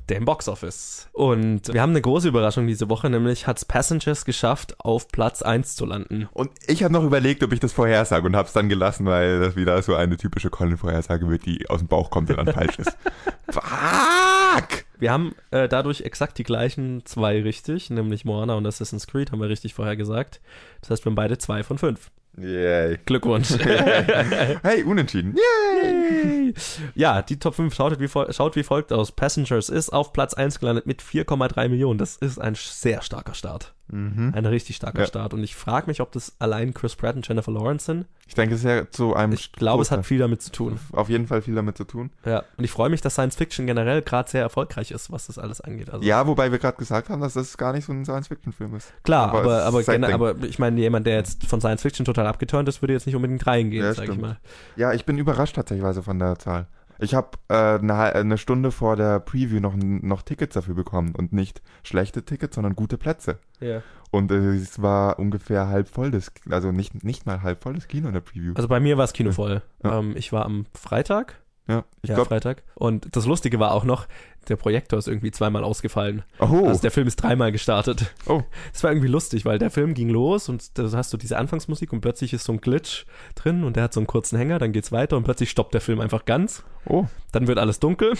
[0.09, 1.09] dem Box Office.
[1.13, 5.75] Und wir haben eine große Überraschung diese Woche, nämlich hat's Passengers geschafft, auf Platz 1
[5.75, 6.27] zu landen.
[6.31, 9.39] Und ich habe noch überlegt, ob ich das vorhersage und habe es dann gelassen, weil
[9.39, 12.79] das wieder so eine typische Colin-Vorhersage wird, die aus dem Bauch kommt und dann falsch
[12.79, 12.97] ist.
[13.49, 14.85] Fuck!
[14.97, 19.41] Wir haben äh, dadurch exakt die gleichen zwei richtig, nämlich Moana und Assassin's Creed haben
[19.41, 20.39] wir richtig vorher gesagt.
[20.81, 22.11] Das heißt, wir haben beide zwei von fünf.
[22.37, 22.97] Yay.
[23.05, 23.51] Glückwunsch.
[23.59, 25.35] hey, unentschieden.
[25.35, 26.45] Yay.
[26.47, 26.53] Yay.
[26.93, 29.11] Ja, die Top 5 schaut wie, schaut wie folgt aus.
[29.11, 31.97] Passengers ist auf Platz 1 gelandet mit 4,3 Millionen.
[31.97, 33.73] Das ist ein sehr starker Start.
[33.87, 34.33] Mhm.
[34.35, 35.05] Ein richtig starker Ja.
[35.07, 35.33] Start.
[35.33, 38.05] Und ich frage mich, ob das allein Chris Pratt und Jennifer Lawrence sind.
[38.27, 39.33] Ich denke, es ist ja zu einem.
[39.33, 40.79] Ich glaube, es hat viel damit zu tun.
[40.91, 42.09] auf jeden Fall viel damit zu tun.
[42.25, 42.43] Ja.
[42.57, 45.61] Und ich freue mich, dass Science Fiction generell gerade sehr erfolgreich ist, was das alles
[45.61, 45.91] angeht.
[45.91, 48.91] Also, Ja, wobei wir gerade gesagt haben, dass das gar nicht so ein Science-Fiction-Film ist.
[49.03, 52.67] Klar, aber aber, aber, aber ich meine, jemand, der jetzt von Science Fiction total abgeturnt
[52.67, 54.37] ist, würde jetzt nicht unbedingt reingehen, Ja, sag ich mal.
[54.75, 56.67] Ja, ich bin überrascht tatsächlich von der Zahl.
[56.99, 61.33] Ich habe äh, eine, eine Stunde vor der Preview noch, noch Tickets dafür bekommen und
[61.33, 63.39] nicht schlechte Tickets, sondern gute Plätze.
[63.59, 63.81] Ja.
[64.11, 67.87] Und äh, es war ungefähr halb voll, das, also nicht, nicht mal halb voll das
[67.87, 68.53] Kino in der Preview.
[68.55, 69.61] Also bei mir war das Kino voll.
[69.83, 69.99] Ja.
[69.99, 71.35] Ähm, ich war am Freitag.
[71.67, 72.29] Ja, ich ja, glaube.
[72.29, 72.63] Freitag.
[72.75, 74.07] Und das Lustige war auch noch,
[74.47, 76.23] der Projektor ist irgendwie zweimal ausgefallen.
[76.39, 78.13] Oh, Also der Film ist dreimal gestartet.
[78.27, 78.43] Oh.
[78.73, 81.93] Das war irgendwie lustig, weil der Film ging los und da hast du diese Anfangsmusik
[81.93, 83.05] und plötzlich ist so ein Glitch
[83.35, 85.81] drin und der hat so einen kurzen Hänger, dann geht's weiter und plötzlich stoppt der
[85.81, 86.63] Film einfach ganz.
[86.85, 88.13] oh, Dann wird alles dunkel,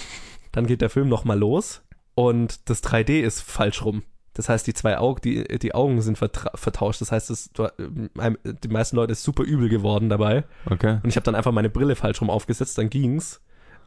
[0.51, 1.83] dann geht der Film nochmal los
[2.15, 4.03] und das 3D ist falsch rum.
[4.35, 7.01] Das heißt, die zwei Augen, die, die Augen sind vertauscht.
[7.01, 10.43] Das heißt, es, du, ähm, die meisten Leute ist super übel geworden dabei.
[10.69, 10.99] okay.
[11.03, 13.41] Und ich habe dann einfach meine Brille falsch rum aufgesetzt, dann ging's.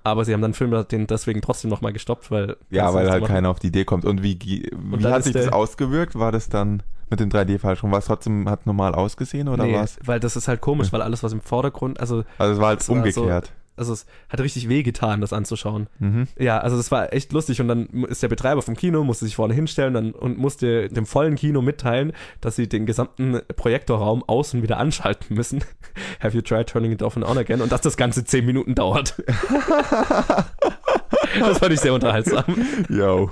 [0.05, 2.57] Aber sie haben dann den Film den deswegen trotzdem nochmal gestoppt, weil.
[2.71, 4.05] Ja, das weil halt keiner auf die Idee kommt.
[4.05, 6.19] Und wie, wie dann hat sich das ausgewirkt?
[6.19, 7.91] War das dann mit dem 3D falsch rum?
[7.91, 9.99] War es trotzdem, hat normal ausgesehen oder nee, was?
[10.05, 12.81] weil das ist halt komisch, weil alles, was im Vordergrund, also, Also es war halt
[12.81, 13.53] Das war so- umgekehrt.
[13.79, 15.87] Also es hat richtig weh getan, das anzuschauen.
[15.99, 16.27] Mhm.
[16.39, 19.37] Ja, also das war echt lustig und dann ist der Betreiber vom Kino, musste sich
[19.37, 24.63] vorne hinstellen dann, und musste dem vollen Kino mitteilen, dass sie den gesamten Projektorraum außen
[24.63, 25.65] wieder anschalten müssen.
[26.21, 27.61] Have you tried turning it off and on again?
[27.61, 29.15] Und dass das Ganze zehn Minuten dauert.
[31.39, 32.45] das fand ich sehr unterhaltsam.
[32.89, 33.31] Yo.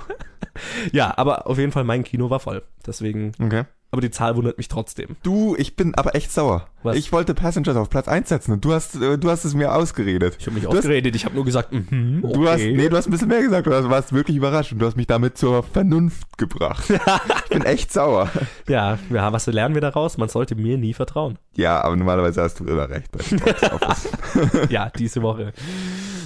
[0.91, 2.63] Ja, aber auf jeden Fall mein Kino war voll.
[2.85, 3.63] Deswegen, Okay.
[3.91, 5.15] Aber die Zahl wundert mich trotzdem.
[5.23, 6.67] Du, ich bin aber echt sauer.
[6.83, 6.95] Was?
[6.97, 9.73] Ich wollte Passengers auf Platz 1 setzen und du hast, äh, du hast es mir
[9.73, 10.35] ausgeredet.
[10.39, 12.33] Ich habe mich Du hast- ausgeredet, ich habe nur gesagt, mhm, okay.
[12.33, 14.79] Du hast, nee, du hast ein bisschen mehr gesagt, du hast- warst wirklich überrascht und
[14.79, 16.85] du hast mich damit zur Vernunft gebracht.
[16.89, 18.29] ich bin echt sauer.
[18.67, 20.17] ja, ja, was lernen wir daraus?
[20.17, 21.37] Man sollte mir nie vertrauen.
[21.55, 23.09] Ja, aber normalerweise hast du immer recht
[24.69, 25.53] ja, diese Woche.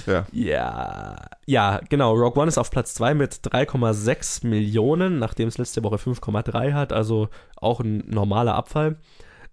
[0.06, 0.26] Ja.
[0.32, 2.12] Ja, ja, genau.
[2.14, 6.92] Rogue One ist auf Platz 2 mit 3,6 Millionen, nachdem es letzte Woche 5,3 hat,
[6.92, 7.28] also
[7.62, 8.96] auch ein normaler Abfall.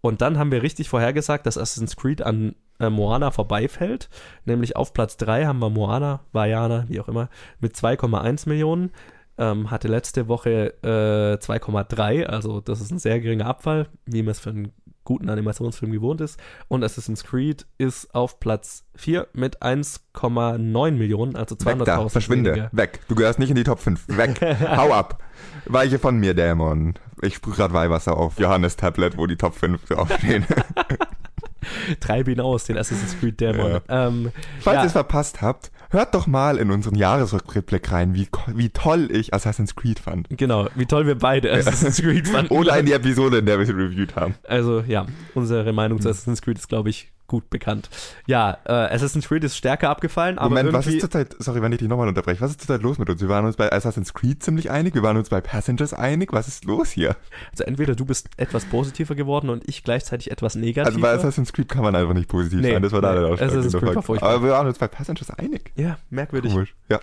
[0.02, 4.10] Und dann haben wir richtig vorhergesagt, dass Assassin's Creed an äh, Moana vorbeifällt.
[4.46, 7.30] Nämlich auf Platz 3 haben wir Moana, Vajana, wie auch immer,
[7.60, 8.92] mit 2,1 Millionen.
[9.38, 14.32] Ähm, hatte letzte Woche äh, 2,3, also das ist ein sehr geringer Abfall, wie man
[14.32, 14.74] es für einen
[15.10, 16.40] guten Animationsfilm gewohnt ist.
[16.68, 22.52] Und Assassin's Creed ist auf Platz 4 mit 1,9 Millionen, also Weg da, 200.000 verschwinde,
[22.52, 22.70] weniger.
[22.72, 23.00] weg.
[23.08, 24.08] Du gehörst nicht in die Top 5.
[24.10, 24.40] Weg.
[24.70, 25.24] Hau ab.
[25.66, 26.94] Weiche von mir, Dämon.
[27.24, 30.46] Ich sprühe gerade Weihwasser auf Johannes Tablet, wo die Top 5 draufstehen.
[32.00, 33.82] Treib ihn aus, den Assassin's Creed Dämon.
[33.90, 34.32] Ähm,
[34.62, 34.82] Falls Ja.
[34.84, 39.34] ihr es verpasst habt, hört doch mal in unseren Jahresrückblick rein, wie, wie toll ich
[39.34, 40.28] Assassin's Creed fand.
[40.30, 42.54] genau, wie toll wir beide Assassin's Creed fanden.
[42.54, 44.36] Oder in die Episode, in der wir es reviewed haben.
[44.48, 46.04] Also ja, unsere Meinung Hm.
[46.04, 47.90] zu Assassin's Creed ist, glaube ich, gut bekannt.
[48.28, 51.80] Ja, äh, Assassin's Creed ist stärker abgefallen, aber Moment, was ist zurzeit, sorry, wenn ich
[51.80, 53.22] dich nochmal unterbreche, was ist zurzeit los mit uns?
[53.22, 56.50] Wir waren uns bei Assassin's Creed ziemlich einig, wir waren uns bei Passengers einig, was
[56.50, 57.16] ist los hier?
[57.52, 60.88] also entweder du bist etwas positiver geworden und ich gleichzeitig etwas negativer.
[60.88, 63.36] Also bei Assassin's Creed kann man einfach nicht positiv Nee, sein, das war da nee,
[63.38, 64.30] der Assassin's Creed war furchtbar.
[64.30, 65.72] Aber wir waren uns bei Passengers einig.
[65.76, 66.52] ja, merkwürdig.
[66.52, 66.76] Komisch.
[66.90, 67.00] Ja.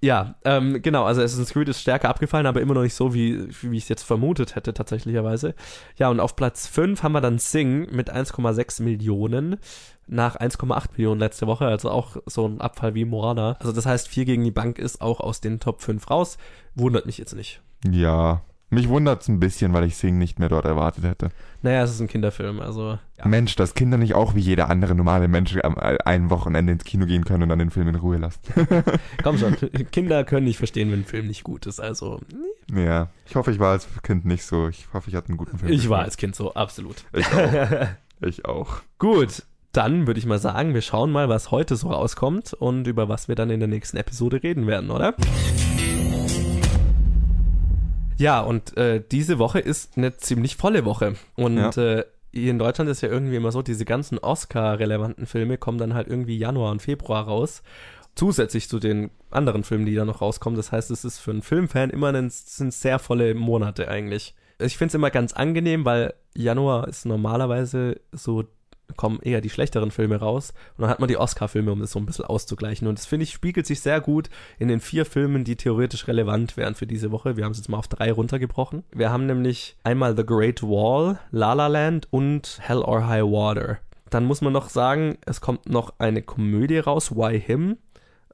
[0.00, 3.48] Ja, ähm, genau, also Assassin's Creed ist stärker abgefallen, aber immer noch nicht so, wie,
[3.62, 5.54] wie ich es jetzt vermutet hätte, tatsächlicherweise.
[5.96, 9.56] Ja, und auf Platz 5 haben wir dann Sing mit 1,6 Millionen
[10.06, 13.56] nach 1,8 Millionen letzte Woche, also auch so ein Abfall wie Moana.
[13.60, 16.38] Also das heißt, 4 gegen die Bank ist auch aus den Top 5 raus.
[16.74, 17.62] Wundert mich jetzt nicht.
[17.90, 18.42] Ja.
[18.70, 21.28] Mich wundert's ein bisschen, weil ich Sing nicht mehr dort erwartet hätte.
[21.62, 23.28] Naja, es ist ein Kinderfilm, also ja.
[23.28, 26.82] Mensch, dass Kinder nicht auch wie jeder andere normale Mensch am äh, einen Wochenende ins
[26.82, 28.40] Kino gehen können und dann den Film in Ruhe lassen.
[29.22, 29.56] Komm schon,
[29.92, 32.20] Kinder können nicht verstehen, wenn ein Film nicht gut ist, also
[32.74, 33.10] Ja.
[33.26, 34.68] Ich hoffe, ich war als Kind nicht so.
[34.68, 35.70] Ich hoffe, ich hatte einen guten Film.
[35.70, 36.04] ich war geschaut.
[36.06, 37.04] als Kind so, absolut.
[37.12, 37.86] Ich auch.
[38.20, 38.76] Ich auch.
[38.98, 39.42] Gut,
[39.74, 43.28] dann würde ich mal sagen, wir schauen mal, was heute so rauskommt und über was
[43.28, 45.14] wir dann in der nächsten Episode reden werden, oder?
[48.16, 51.14] Ja, und äh, diese Woche ist eine ziemlich volle Woche.
[51.34, 51.70] Und Ja.
[51.70, 55.94] äh, hier in Deutschland ist ja irgendwie immer so, diese ganzen Oscar-relevanten Filme kommen dann
[55.94, 57.62] halt irgendwie Januar und Februar raus.
[58.14, 60.56] Zusätzlich zu den anderen Filmen, die da noch rauskommen.
[60.56, 64.34] Das heißt, es ist für einen Filmfan immer ein, sind sehr volle Monate eigentlich.
[64.60, 68.44] Ich finde es immer ganz angenehm, weil Januar ist normalerweise so
[68.96, 70.52] kommen eher die schlechteren Filme raus.
[70.76, 72.88] Und dann hat man die Oscar-Filme, um das so ein bisschen auszugleichen.
[72.88, 76.56] Und das finde ich, spiegelt sich sehr gut in den vier Filmen, die theoretisch relevant
[76.56, 77.36] wären für diese Woche.
[77.36, 78.84] Wir haben es jetzt mal auf drei runtergebrochen.
[78.92, 83.78] Wir haben nämlich einmal The Great Wall, La La Land und Hell or High Water.
[84.10, 87.78] Dann muss man noch sagen, es kommt noch eine Komödie raus, Why Him,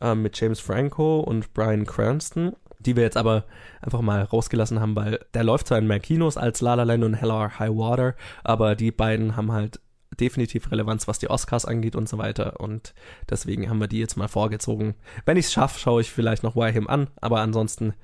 [0.00, 3.44] äh, mit James Franco und Brian Cranston die wir jetzt aber
[3.80, 7.04] einfach mal rausgelassen haben, weil der läuft zwar in mehr Kinos als La La Land
[7.04, 9.80] und Hell or High Water, aber die beiden haben halt
[10.20, 12.60] definitiv Relevanz, was die Oscars angeht und so weiter.
[12.60, 12.94] Und
[13.28, 14.94] deswegen haben wir die jetzt mal vorgezogen.
[15.24, 17.94] Wenn ich es schaffe, schaue ich vielleicht noch Why Him an, aber ansonsten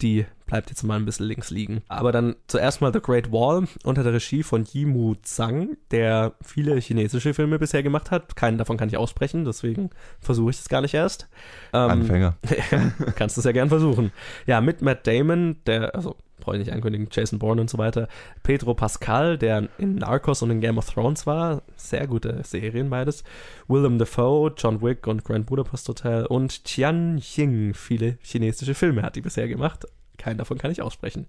[0.00, 1.82] die bleibt jetzt mal ein bisschen links liegen.
[1.88, 6.78] Aber dann zuerst mal The Great Wall unter der Regie von Yimu Zhang, der viele
[6.78, 8.36] chinesische Filme bisher gemacht hat.
[8.36, 11.28] Keinen davon kann ich aussprechen, deswegen versuche ich es gar nicht erst.
[11.72, 12.36] Ähm, Anfänger.
[13.16, 14.12] kannst du es ja gern versuchen.
[14.46, 18.08] Ja, mit Matt Damon, der, also brauche ich nicht ankündigen, Jason Bourne und so weiter.
[18.42, 21.62] Pedro Pascal, der in Narcos und in Game of Thrones war.
[21.76, 23.24] Sehr gute Serien beides.
[23.66, 27.74] Willem Dafoe, John Wick und Grand Budapest Hotel und Tian Ying.
[27.74, 29.86] Viele chinesische Filme hat die bisher gemacht.
[30.16, 31.26] Keinen davon kann ich aussprechen.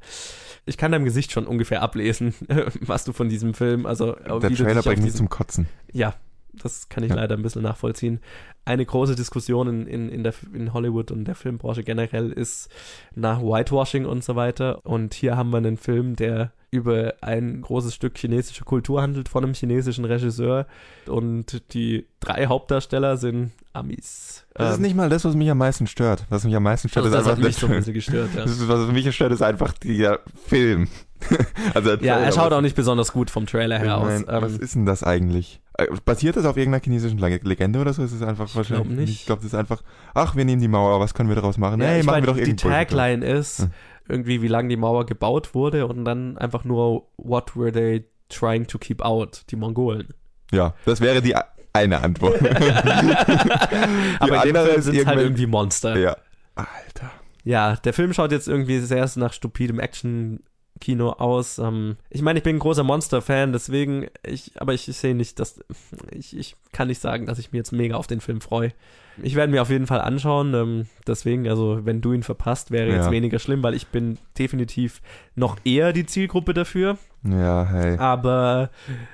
[0.65, 2.35] Ich kann deinem Gesicht schon ungefähr ablesen,
[2.81, 5.67] was du von diesem Film, also der Trailer bringt mich zum Kotzen.
[5.91, 6.13] Ja,
[6.61, 7.15] das kann ich ja.
[7.15, 8.19] leider ein bisschen nachvollziehen.
[8.65, 12.69] Eine große Diskussion in, in, in, der, in Hollywood und der Filmbranche generell ist
[13.13, 14.85] nach Whitewashing und so weiter.
[14.85, 19.43] Und hier haben wir einen Film, der über ein großes Stück chinesische Kultur handelt von
[19.43, 20.67] einem chinesischen Regisseur.
[21.07, 24.45] Und die drei Hauptdarsteller sind Amis.
[24.53, 26.25] Das ähm, ist nicht mal das, was mich am meisten stört.
[26.29, 27.43] Was mich am meisten stört, also ist einfach.
[27.43, 28.41] Mich so ein gestört, ja.
[28.45, 30.87] das, was mich stört, ist einfach der Film.
[31.73, 34.19] also ja, er schaut auch nicht besonders gut vom Trailer her aus.
[34.19, 35.61] Ähm, was ist denn das eigentlich?
[35.77, 38.03] Äh, basiert das auf irgendeiner chinesischen Legende oder so?
[38.03, 38.87] Ist es einfach ich wahrscheinlich?
[38.87, 39.09] Glaub nicht.
[39.09, 39.81] Ich glaube, das ist einfach,
[40.13, 41.81] ach, wir nehmen die Mauer, was können wir daraus machen?
[41.81, 43.71] Ja, hey, machen mein, wir doch Die Tagline ist hm.
[44.07, 48.67] irgendwie, wie lange die Mauer gebaut wurde und dann einfach nur, what were they trying
[48.67, 49.43] to keep out?
[49.49, 50.13] Die Mongolen.
[50.51, 51.35] Ja, das wäre die
[51.73, 52.41] eine Antwort.
[54.19, 55.97] Aber in dem Fall sind es halt irgendwie Monster.
[55.97, 56.15] Ja.
[56.55, 57.11] Alter.
[57.43, 60.39] Ja, der Film schaut jetzt irgendwie sehr nach stupidem Action
[60.81, 61.57] Kino aus.
[61.57, 65.39] Ähm, ich meine, ich bin ein großer Monster-Fan, deswegen, ich, aber ich, ich sehe nicht,
[65.39, 65.59] dass,
[66.11, 68.71] ich, ich kann nicht sagen, dass ich mir jetzt mega auf den Film freue.
[69.23, 72.89] Ich werde mir auf jeden Fall anschauen, ähm, deswegen, also wenn du ihn verpasst, wäre
[72.89, 72.95] ja.
[72.95, 75.01] jetzt weniger schlimm, weil ich bin definitiv
[75.35, 76.97] noch eher die Zielgruppe dafür.
[77.23, 77.97] Ja, hey.
[77.97, 78.69] Aber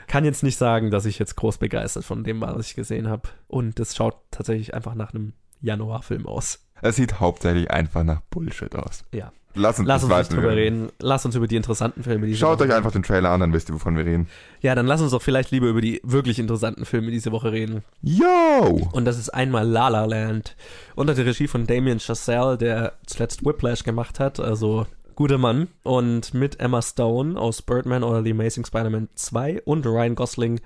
[0.08, 3.08] kann jetzt nicht sagen, dass ich jetzt groß begeistert von dem war, was ich gesehen
[3.08, 3.30] habe.
[3.48, 6.66] Und das schaut tatsächlich einfach nach einem Januarfilm aus.
[6.82, 9.04] Es sieht hauptsächlich einfach nach Bullshit aus.
[9.14, 9.32] Ja.
[9.54, 10.90] Lass uns, lass uns nicht drüber reden.
[11.00, 12.28] Lass uns über die interessanten Filme.
[12.28, 14.28] Die Schaut euch einfach den Trailer an, dann wisst ihr, wovon wir reden.
[14.62, 17.84] Ja, dann lass uns doch vielleicht lieber über die wirklich interessanten Filme diese Woche reden.
[18.02, 18.90] Yo!
[18.92, 20.56] Und das ist einmal La La Land
[20.96, 24.86] unter der Regie von Damien Chazelle, der zuletzt Whiplash gemacht hat, also
[25.16, 25.68] guter Mann.
[25.84, 30.62] Und mit Emma Stone aus Birdman oder The Amazing Spider-Man 2 und Ryan Gosling,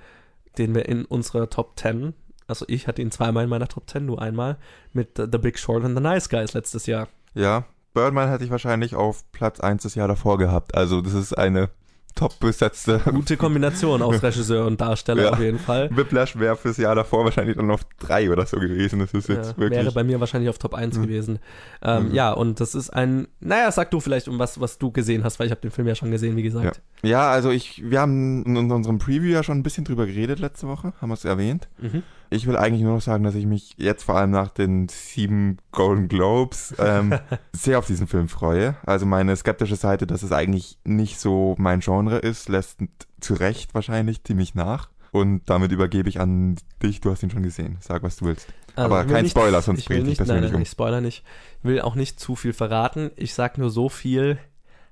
[0.57, 2.13] den wir in unserer Top 10
[2.47, 4.57] also ich hatte ihn zweimal in meiner Top 10, nur einmal,
[4.93, 7.07] mit The Big Short and The Nice Guys letztes Jahr.
[7.33, 7.65] Ja,
[7.95, 10.75] Birdman hätte ich wahrscheinlich auf Platz 1 das Jahr davor gehabt.
[10.75, 11.69] Also das ist eine
[12.13, 12.99] top besetzte.
[13.05, 15.29] Gute Kombination aus Regisseur und Darsteller ja.
[15.31, 15.89] auf jeden Fall.
[15.95, 18.99] Whiplash wäre fürs Jahr davor wahrscheinlich dann auf drei oder so gewesen.
[18.99, 19.79] Das ist jetzt ja, wirklich.
[19.79, 21.01] Wäre bei mir wahrscheinlich auf Top 1 mhm.
[21.03, 21.39] gewesen.
[21.81, 22.13] Ähm, mhm.
[22.13, 25.39] Ja, und das ist ein, naja, sag du vielleicht um was, was du gesehen hast,
[25.39, 26.81] weil ich habe den Film ja schon gesehen, wie gesagt.
[27.01, 27.09] Ja.
[27.09, 30.67] ja, also ich, wir haben in unserem Preview ja schon ein bisschen drüber geredet letzte
[30.67, 31.67] Woche, haben wir es erwähnt.
[31.79, 32.03] Mhm.
[32.35, 35.57] Ich will eigentlich nur noch sagen, dass ich mich jetzt vor allem nach den sieben
[35.71, 37.17] Golden Globes ähm,
[37.53, 38.75] sehr auf diesen Film freue.
[38.85, 42.79] Also meine skeptische Seite, dass es eigentlich nicht so mein Genre ist, lässt
[43.21, 44.89] zu Recht wahrscheinlich ziemlich nach.
[45.11, 46.99] Und damit übergebe ich an dich.
[46.99, 47.77] Du hast ihn schon gesehen.
[47.79, 48.47] Sag, was du willst.
[48.75, 50.61] Also Aber kein nicht, Spoiler, sonst ich will nicht, ich nein, nein, um.
[50.61, 51.23] Ich spoiler nicht.
[51.59, 53.11] Ich will auch nicht zu viel verraten.
[53.15, 54.37] Ich sag nur so viel.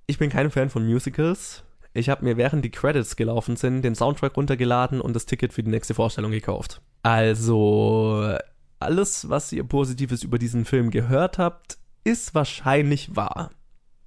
[0.06, 1.64] Ich bin kein Fan von Musicals.
[1.94, 5.62] Ich habe mir, während die Credits gelaufen sind, den Soundtrack runtergeladen und das Ticket für
[5.62, 6.82] die nächste Vorstellung gekauft.
[7.04, 8.36] Also,
[8.80, 13.52] alles, was ihr Positives über diesen Film gehört habt, ist wahrscheinlich wahr.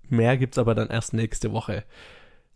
[0.09, 1.85] Mehr gibt's aber dann erst nächste Woche.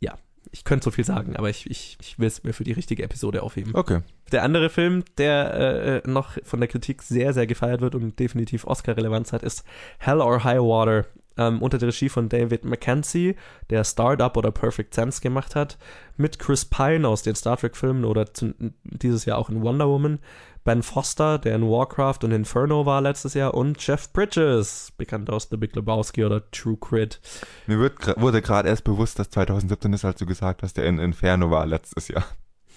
[0.00, 0.18] Ja,
[0.50, 3.02] ich könnte so viel sagen, aber ich, ich, ich will es mir für die richtige
[3.02, 3.74] Episode aufheben.
[3.74, 4.00] Okay.
[4.32, 8.66] Der andere Film, der äh, noch von der Kritik sehr, sehr gefeiert wird und definitiv
[8.66, 9.64] Oscar-Relevanz hat, ist
[9.98, 11.06] Hell or High Water
[11.36, 13.36] ähm, unter der Regie von David Mackenzie,
[13.70, 15.78] der Startup oder Perfect Sense gemacht hat,
[16.16, 18.54] mit Chris Pine aus den Star Trek-Filmen oder zu,
[18.84, 20.18] dieses Jahr auch in Wonder Woman,
[20.62, 25.48] Ben Foster, der in Warcraft und Inferno war letztes Jahr und Jeff Bridges, bekannt aus
[25.50, 27.20] The Big Lebowski oder True Crit.
[27.66, 30.98] Mir wird, wurde gerade erst bewusst, dass 2017 ist, als du gesagt hast, der in
[30.98, 32.24] Inferno war letztes Jahr.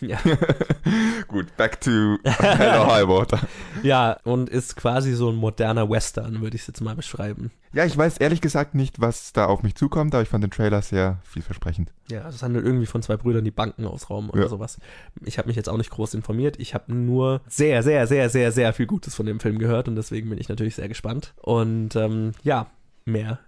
[0.09, 0.19] Ja.
[1.27, 3.39] Gut, back to Hello High Water.
[3.83, 7.51] Ja, und ist quasi so ein moderner Western, würde ich es jetzt mal beschreiben.
[7.73, 10.51] Ja, ich weiß ehrlich gesagt nicht, was da auf mich zukommt, aber ich fand den
[10.51, 11.91] Trailer sehr vielversprechend.
[12.09, 14.47] Ja, also es handelt irgendwie von zwei Brüdern, die Banken ausrauben oder Ja.
[14.47, 14.77] sowas.
[15.25, 16.59] Ich habe mich jetzt auch nicht groß informiert.
[16.59, 19.95] Ich habe nur sehr, sehr, sehr, sehr, sehr viel Gutes von dem Film gehört und
[19.97, 21.33] deswegen bin ich natürlich sehr gespannt.
[21.41, 22.67] Und ähm, ja,
[23.03, 23.39] mehr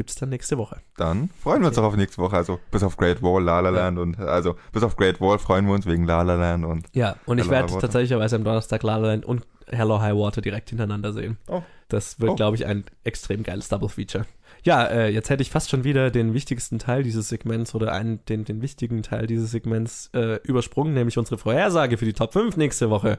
[0.00, 0.78] gibt's dann nächste Woche.
[0.96, 1.84] Dann freuen wir uns Okay.
[1.86, 2.36] auch auf nächste Woche.
[2.36, 5.66] Also bis auf Great Wall, La La Land und also bis auf Great Wall freuen
[5.66, 7.80] wir uns wegen La La Land und Ja, und ich Hello werde High Water.
[7.86, 11.36] tatsächlich am Donnerstag La La Land und Hello High Water direkt hintereinander sehen.
[11.48, 11.62] Oh.
[11.88, 12.34] Das wird, Oh.
[12.36, 14.24] glaube ich, ein extrem geiles Double Feature.
[14.64, 18.24] Ja, äh, jetzt hätte ich fast schon wieder den wichtigsten Teil dieses Segments oder einen,
[18.26, 22.56] den, den wichtigen Teil dieses Segments äh, übersprungen, nämlich unsere Vorhersage für die Top 5
[22.56, 23.18] nächste Woche.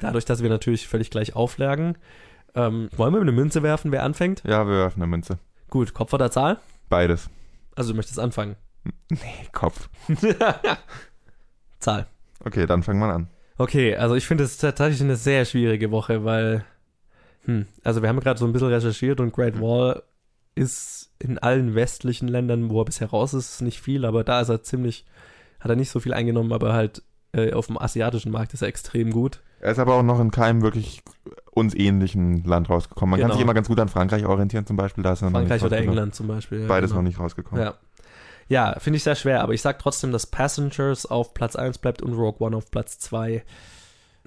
[0.00, 1.96] Dadurch, dass wir natürlich völlig gleich auflagen.
[2.54, 4.42] Ähm, wollen wir eine Münze werfen, wer anfängt?
[4.46, 5.38] ja, wir werfen eine Münze.
[5.72, 6.58] Gut, Kopf oder Zahl?
[6.90, 7.30] Beides.
[7.74, 8.56] Also du möchtest anfangen.
[9.08, 9.88] Nee, Kopf.
[11.78, 12.06] Zahl.
[12.44, 13.28] Okay, dann fangen wir an.
[13.56, 16.66] Okay, also ich finde es tatsächlich eine sehr schwierige Woche, weil,
[17.46, 20.02] hm, also wir haben gerade so ein bisschen recherchiert und Great Wall
[20.54, 24.50] ist in allen westlichen Ländern, wo er bisher raus ist, nicht viel, aber da ist
[24.50, 25.06] er ziemlich,
[25.58, 27.02] hat er nicht so viel eingenommen, aber halt
[27.32, 29.40] äh, auf dem asiatischen Markt ist er extrem gut.
[29.60, 31.02] Er ist aber auch noch in keinem wirklich
[31.54, 33.10] uns ähnlichen Land rausgekommen.
[33.10, 33.34] Man kann Genau.
[33.36, 35.04] sich immer ganz gut an Frankreich orientieren zum Beispiel.
[35.04, 35.76] Da ist Frankreich oder.
[35.78, 36.62] England zum Beispiel.
[36.62, 37.02] ja, Beides genau.
[37.02, 37.62] noch nicht rausgekommen.
[37.64, 37.74] Ja.
[38.48, 42.02] Ja, finde ich sehr schwer, aber ich sag trotzdem, dass Passengers auf Platz 1 bleibt
[42.02, 43.44] und Rogue One auf Platz 2.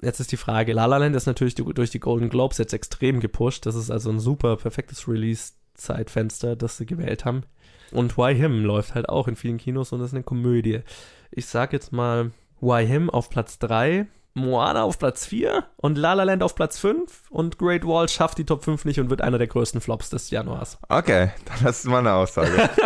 [0.02, 3.20] Jetzt ist die Frage, La La Land ist natürlich durch die Golden Globes jetzt extrem
[3.20, 3.66] gepusht.
[3.66, 7.42] Das ist also ein super perfektes Release-Zeitfenster, das sie gewählt haben.
[7.92, 10.80] Und Why Him läuft halt auch in vielen Kinos und ist eine Komödie.
[11.30, 14.06] Ich sag jetzt mal Why Him auf Platz 3,
[14.36, 18.36] Moana auf Platz 4 und La La Land auf Platz 5 und Great Wall schafft
[18.36, 20.78] die Top 5 nicht und wird einer der größten Flops des Januars.
[20.88, 22.68] Okay, dann das ist mal eine Aussage.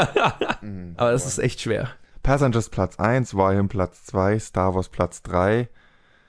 [0.63, 0.93] Mhm.
[0.99, 1.89] Aber es ist echt schwer.
[2.23, 5.71] Passengers Platz 1, Wyham Platz 2, Star Wars Platz 3,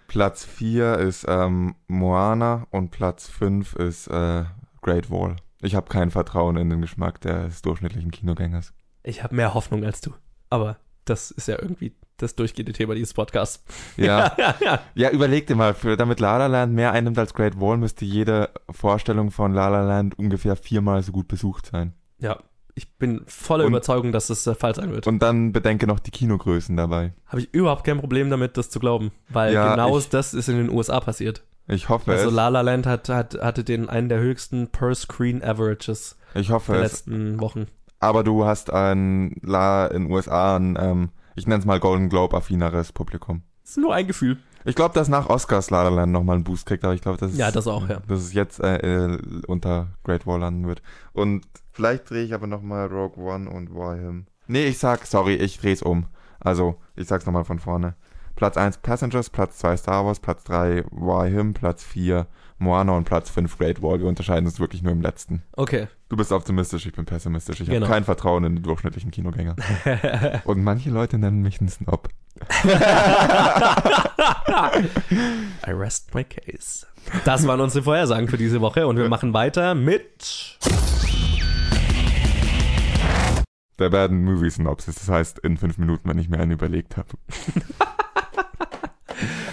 [0.08, 4.46] Platz 4 ist ähm, Moana und Platz 5 ist äh,
[4.82, 5.36] Great Wall.
[5.62, 8.74] Ich habe kein Vertrauen in den Geschmack des durchschnittlichen Kinogängers.
[9.04, 10.14] Ich habe mehr Hoffnung als du.
[10.50, 13.64] Aber das ist ja irgendwie das durchgehende Thema dieses Podcasts.
[13.98, 14.80] Ja, ja.
[14.96, 18.06] ja überleg dir mal, für, damit La La Land mehr einnimmt als Great Wall, müsste
[18.06, 21.94] jede Vorstellung von La La Land ungefähr viermal so gut besucht sein.
[22.20, 22.38] ja.
[22.74, 25.06] Ich bin voller Und- Überzeugung, dass das der Fall sein wird.
[25.06, 27.14] Und dann bedenke noch die Kinogrößen dabei.
[27.28, 29.12] Habe ich überhaupt kein Problem damit, das zu glauben.
[29.28, 31.44] Weil Ja, genau ich- das ist in den USA passiert.
[31.68, 32.34] Ich hoffe Also es.
[32.34, 36.92] La La Land hat, hat, hatte den einen der höchsten Per-Screen-Averages Ich hoffe der es.
[36.92, 37.68] letzten Wochen.
[38.00, 41.10] Aber du hast ein La in den USA ein, ähm,
[41.42, 43.42] ich nenne es mal Golden Globe affineres Publikum.
[43.64, 44.38] Das ist nur ein Gefühl.
[44.64, 47.18] Ich glaube, dass nach Oscars La La Land nochmal einen Boost kriegt, aber ich glaube,
[47.18, 48.00] dass es, Ja, das auch, ja.
[48.08, 49.18] dass es jetzt äh, äh,
[49.48, 50.84] unter Great Wall landen wird.
[51.14, 54.28] Und vielleicht drehe ich aber nochmal Rogue One und Wyham.
[54.46, 56.06] Nee, ich sag, sorry, ich drehe es um.
[56.40, 57.96] Also, ich sag's nochmal von vorne.
[58.36, 62.28] Platz 1 Passengers, Platz 2 Star Wars, Platz 3 Wyham, Platz 4
[62.60, 64.00] Moana und Platz 5 Great Wall.
[64.00, 65.42] Wir unterscheiden uns wirklich nur im letzten.
[65.54, 65.88] Okay.
[66.12, 67.62] Du bist optimistisch, ich bin pessimistisch.
[67.62, 67.86] Ich Genau.
[67.86, 69.56] habe kein Vertrauen in den durchschnittlichen Kinogänger.
[70.44, 72.10] Und manche Leute nennen mich einen Snob.
[75.66, 76.86] I rest my case.
[77.24, 80.58] Das waren unsere Vorhersagen für diese Woche und wir machen weiter mit.
[83.80, 87.08] Der werden Movie Synopsis, das heißt in fünf Minuten, wenn ich mir einen überlegt habe.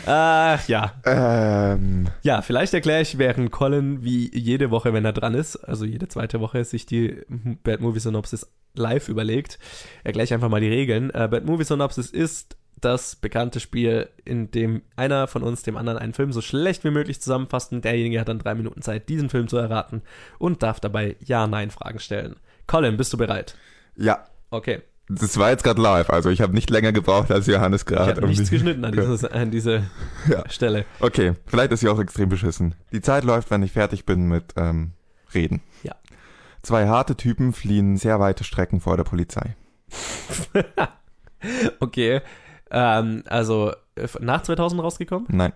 [0.08, 0.94] Äh, ja.
[1.04, 5.84] Ähm, Ja, vielleicht erkläre ich, während Colin wie jede Woche, wenn er dran ist, also
[5.84, 7.20] jede zweite Woche, sich die
[7.62, 9.58] Bad Movie Synopsis live überlegt,
[10.04, 11.10] erkläre ich einfach mal die Regeln.
[11.10, 15.98] Äh, Bad Movie Synopsis ist das bekannte Spiel, in dem einer von uns dem anderen
[15.98, 19.28] einen Film so schlecht wie möglich zusammenfasst und derjenige hat dann drei Minuten Zeit, diesen
[19.28, 20.02] Film zu erraten
[20.38, 22.36] und darf dabei Ja-Nein-Fragen stellen.
[22.66, 23.56] Colin, bist du bereit?
[23.96, 24.80] ja, Okay.
[25.08, 28.10] Das war jetzt gerade live, also ich habe nicht länger gebraucht als Johannes Ich gerade.
[28.12, 29.84] habe um nichts geschnitten an, dieses, an diese
[30.28, 30.48] Ja.
[30.48, 30.84] Stelle.
[31.00, 32.74] Okay, vielleicht ist sie auch extrem beschissen.
[32.92, 34.92] Die Zeit läuft, wenn ich fertig bin mit ähm,
[35.34, 35.62] Reden.
[35.82, 35.94] Ja.
[36.62, 39.56] Zwei harte Typen fliehen sehr weite Strecken vor der Polizei.
[41.80, 42.20] Okay.
[42.70, 43.72] Ähm, also
[44.20, 45.26] nach 2000 rausgekommen?
[45.30, 45.52] Nein.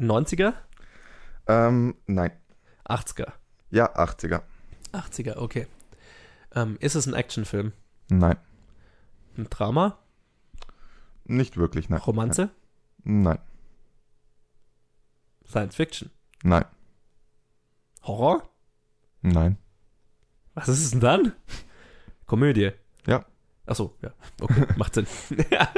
[0.00, 0.54] 90er?
[1.46, 2.32] Ähm, nein.
[2.88, 3.28] 80er.
[3.70, 4.40] Ja, 80er.
[4.92, 5.66] 80er, okay.
[6.54, 7.72] Ähm, ist es ein Actionfilm?
[8.08, 8.36] Nein.
[9.36, 9.98] Ein Drama?
[11.24, 12.00] Nicht wirklich, nein.
[12.00, 12.50] Romanze?
[13.02, 13.38] Nein.
[15.46, 16.10] Science Fiction?
[16.42, 16.64] Nein.
[18.02, 18.48] Horror?
[19.22, 19.56] Nein.
[20.54, 21.32] Was ist es denn dann?
[22.26, 22.70] Komödie?
[23.06, 23.24] Ja.
[23.66, 24.10] Achso, ja.
[24.40, 25.06] Okay, macht Sinn.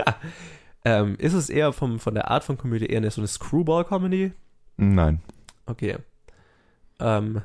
[0.84, 4.32] ähm, ist es eher vom, von der Art von Komödie eher eine, so eine Screwball-Comedy?
[4.76, 5.22] Nein.
[5.66, 5.98] Okay.
[6.98, 7.42] Ähm,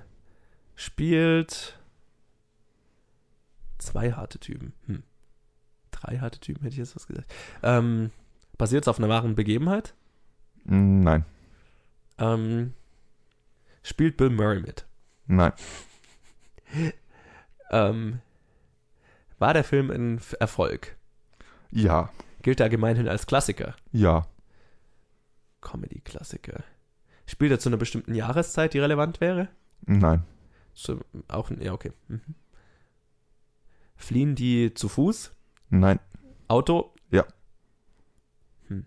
[0.75, 1.79] spielt
[3.77, 4.73] zwei harte Typen.
[4.87, 5.03] Hm.
[6.01, 7.31] Drei harte Typen hätte ich jetzt was gesagt.
[7.63, 8.11] Ähm,
[8.57, 9.95] Basiert es auf einer wahren Begebenheit?
[10.65, 11.25] Nein.
[12.19, 12.73] Ähm,
[13.81, 14.85] spielt Bill Murray mit?
[15.27, 15.53] Nein.
[17.73, 18.19] Ähm,
[19.39, 20.97] war der Film ein Erfolg?
[21.71, 22.09] Ja.
[22.41, 23.77] Gilt er gemeinhin als Klassiker?
[23.93, 24.27] Ja.
[25.61, 26.65] Comedy-Klassiker.
[27.25, 29.47] Spielt er zu einer bestimmten Jahreszeit, die relevant wäre?
[29.85, 30.25] Nein.
[30.73, 30.99] Zu,
[31.29, 31.93] auch, ja, okay.
[32.09, 32.35] Mhm.
[33.95, 35.31] Fliehen die zu Fuß?
[35.71, 35.99] Nein.
[36.47, 36.93] Auto?
[37.09, 37.25] Ja.
[38.67, 38.85] Hm.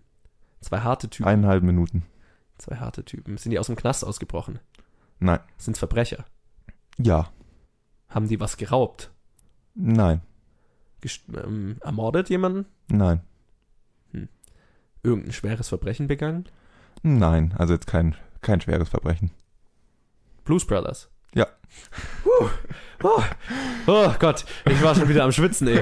[0.61, 1.27] Zwei harte Typen.
[1.27, 2.05] Eineinhalb Minuten.
[2.57, 3.37] Zwei harte Typen.
[3.37, 4.59] Sind die aus dem Knast ausgebrochen?
[5.19, 5.39] Nein.
[5.57, 6.25] Sind Verbrecher?
[6.97, 7.31] Ja.
[8.07, 9.11] Haben die was geraubt?
[9.73, 10.21] Nein.
[11.01, 12.65] Gest ähm, ermordet jemanden?
[12.87, 13.21] Nein.
[15.03, 16.45] Irgendein schweres Verbrechen begangen?
[17.03, 17.53] Nein.
[17.57, 19.31] Also jetzt kein, kein schweres Verbrechen.
[20.43, 21.09] Blues Brothers?
[21.35, 21.47] Ja.
[22.23, 22.49] Puh.
[23.03, 23.23] Oh.
[23.85, 25.79] oh Gott, ich war schon wieder am Schwitzen, ey.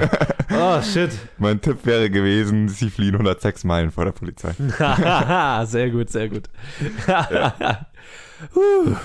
[0.50, 1.10] Oh, shit.
[1.38, 4.52] Mein Tipp wäre gewesen, sie fliehen 106 Meilen vor der Polizei.
[5.66, 6.50] sehr gut, sehr gut.
[8.54, 8.96] Huh.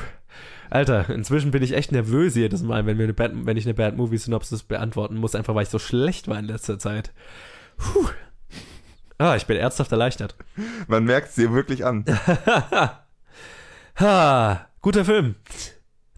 [0.69, 3.73] Alter, inzwischen bin ich echt nervös jedes Mal, wenn, wir eine Bad, wenn ich eine
[3.73, 7.13] Bad Movie Synopsis beantworten muss, einfach weil ich so schlecht war in letzter Zeit.
[7.77, 8.09] Puh.
[9.17, 10.35] Ah, ich bin ernsthaft erleichtert.
[10.87, 12.05] Man merkt es dir wirklich an.
[13.99, 15.35] ha, guter Film.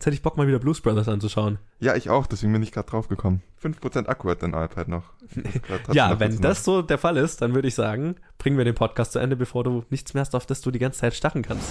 [0.01, 1.59] Jetzt hätte ich Bock, mal wieder Blues Brothers anzuschauen.
[1.79, 3.43] Ja, ich auch, deswegen bin ich gerade drauf gekommen.
[3.63, 5.03] 5% Akku hat dein iPad noch.
[5.93, 9.11] Ja, wenn das so der Fall ist, dann würde ich sagen, bringen wir den Podcast
[9.11, 11.69] zu Ende, bevor du nichts mehr hast, auf das du die ganze Zeit starren kannst.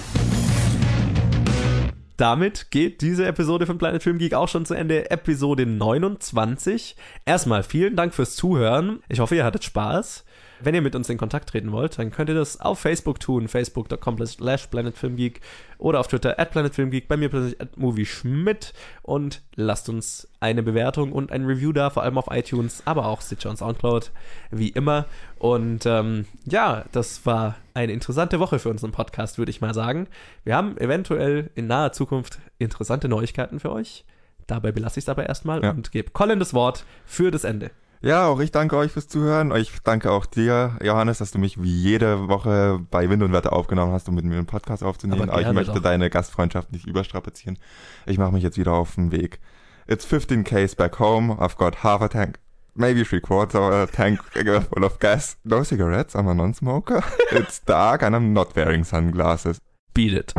[2.18, 5.10] Damit geht diese Episode von Planet Film Geek auch schon zu Ende.
[5.10, 6.94] Episode 29.
[7.24, 9.00] Erstmal vielen Dank fürs Zuhören.
[9.08, 10.24] Ich hoffe, ihr hattet Spaß.
[10.62, 13.48] Wenn ihr mit uns in Kontakt treten wollt, dann könnt ihr das auf Facebook tun,
[13.48, 15.40] facebook.com slash planetfilmgeek
[15.78, 21.12] oder auf Twitter at planetfilmgeek, bei mir persönlich at movieschmidt und lasst uns eine Bewertung
[21.12, 24.10] und ein Review da, vor allem auf iTunes, aber auch Stitcher und Soundcloud,
[24.50, 25.06] wie immer.
[25.38, 30.06] Und ähm, ja, das war eine interessante Woche für unseren Podcast, würde ich mal sagen.
[30.44, 34.04] Wir haben eventuell in naher Zukunft interessante Neuigkeiten für euch.
[34.46, 35.70] Dabei belasse ich es aber erstmal Ja.
[35.70, 37.70] und gebe Colin das Wort für das Ende.
[38.02, 39.54] Ja, auch ich danke euch fürs Zuhören.
[39.54, 43.52] Ich danke auch dir, Johannes, dass du mich wie jede Woche bei Wind und Wetter
[43.52, 45.28] aufgenommen hast, um mit mir einen Podcast aufzunehmen.
[45.28, 45.82] Aber Aber, ich möchte doch.
[45.82, 47.58] deine Gastfreundschaft nicht überstrapazieren.
[48.06, 49.38] Ich mache mich jetzt wieder auf den Weg.
[49.86, 51.34] It's 15 Ks back home.
[51.34, 52.38] I've got half a tank,
[52.74, 54.20] maybe three quarters of a tank
[54.72, 55.36] full of gas.
[55.44, 56.14] No cigarettes.
[56.14, 57.02] I'm a non-smoker.
[57.32, 59.58] It's dark and I'm not wearing sunglasses.
[59.92, 60.32] Beat it.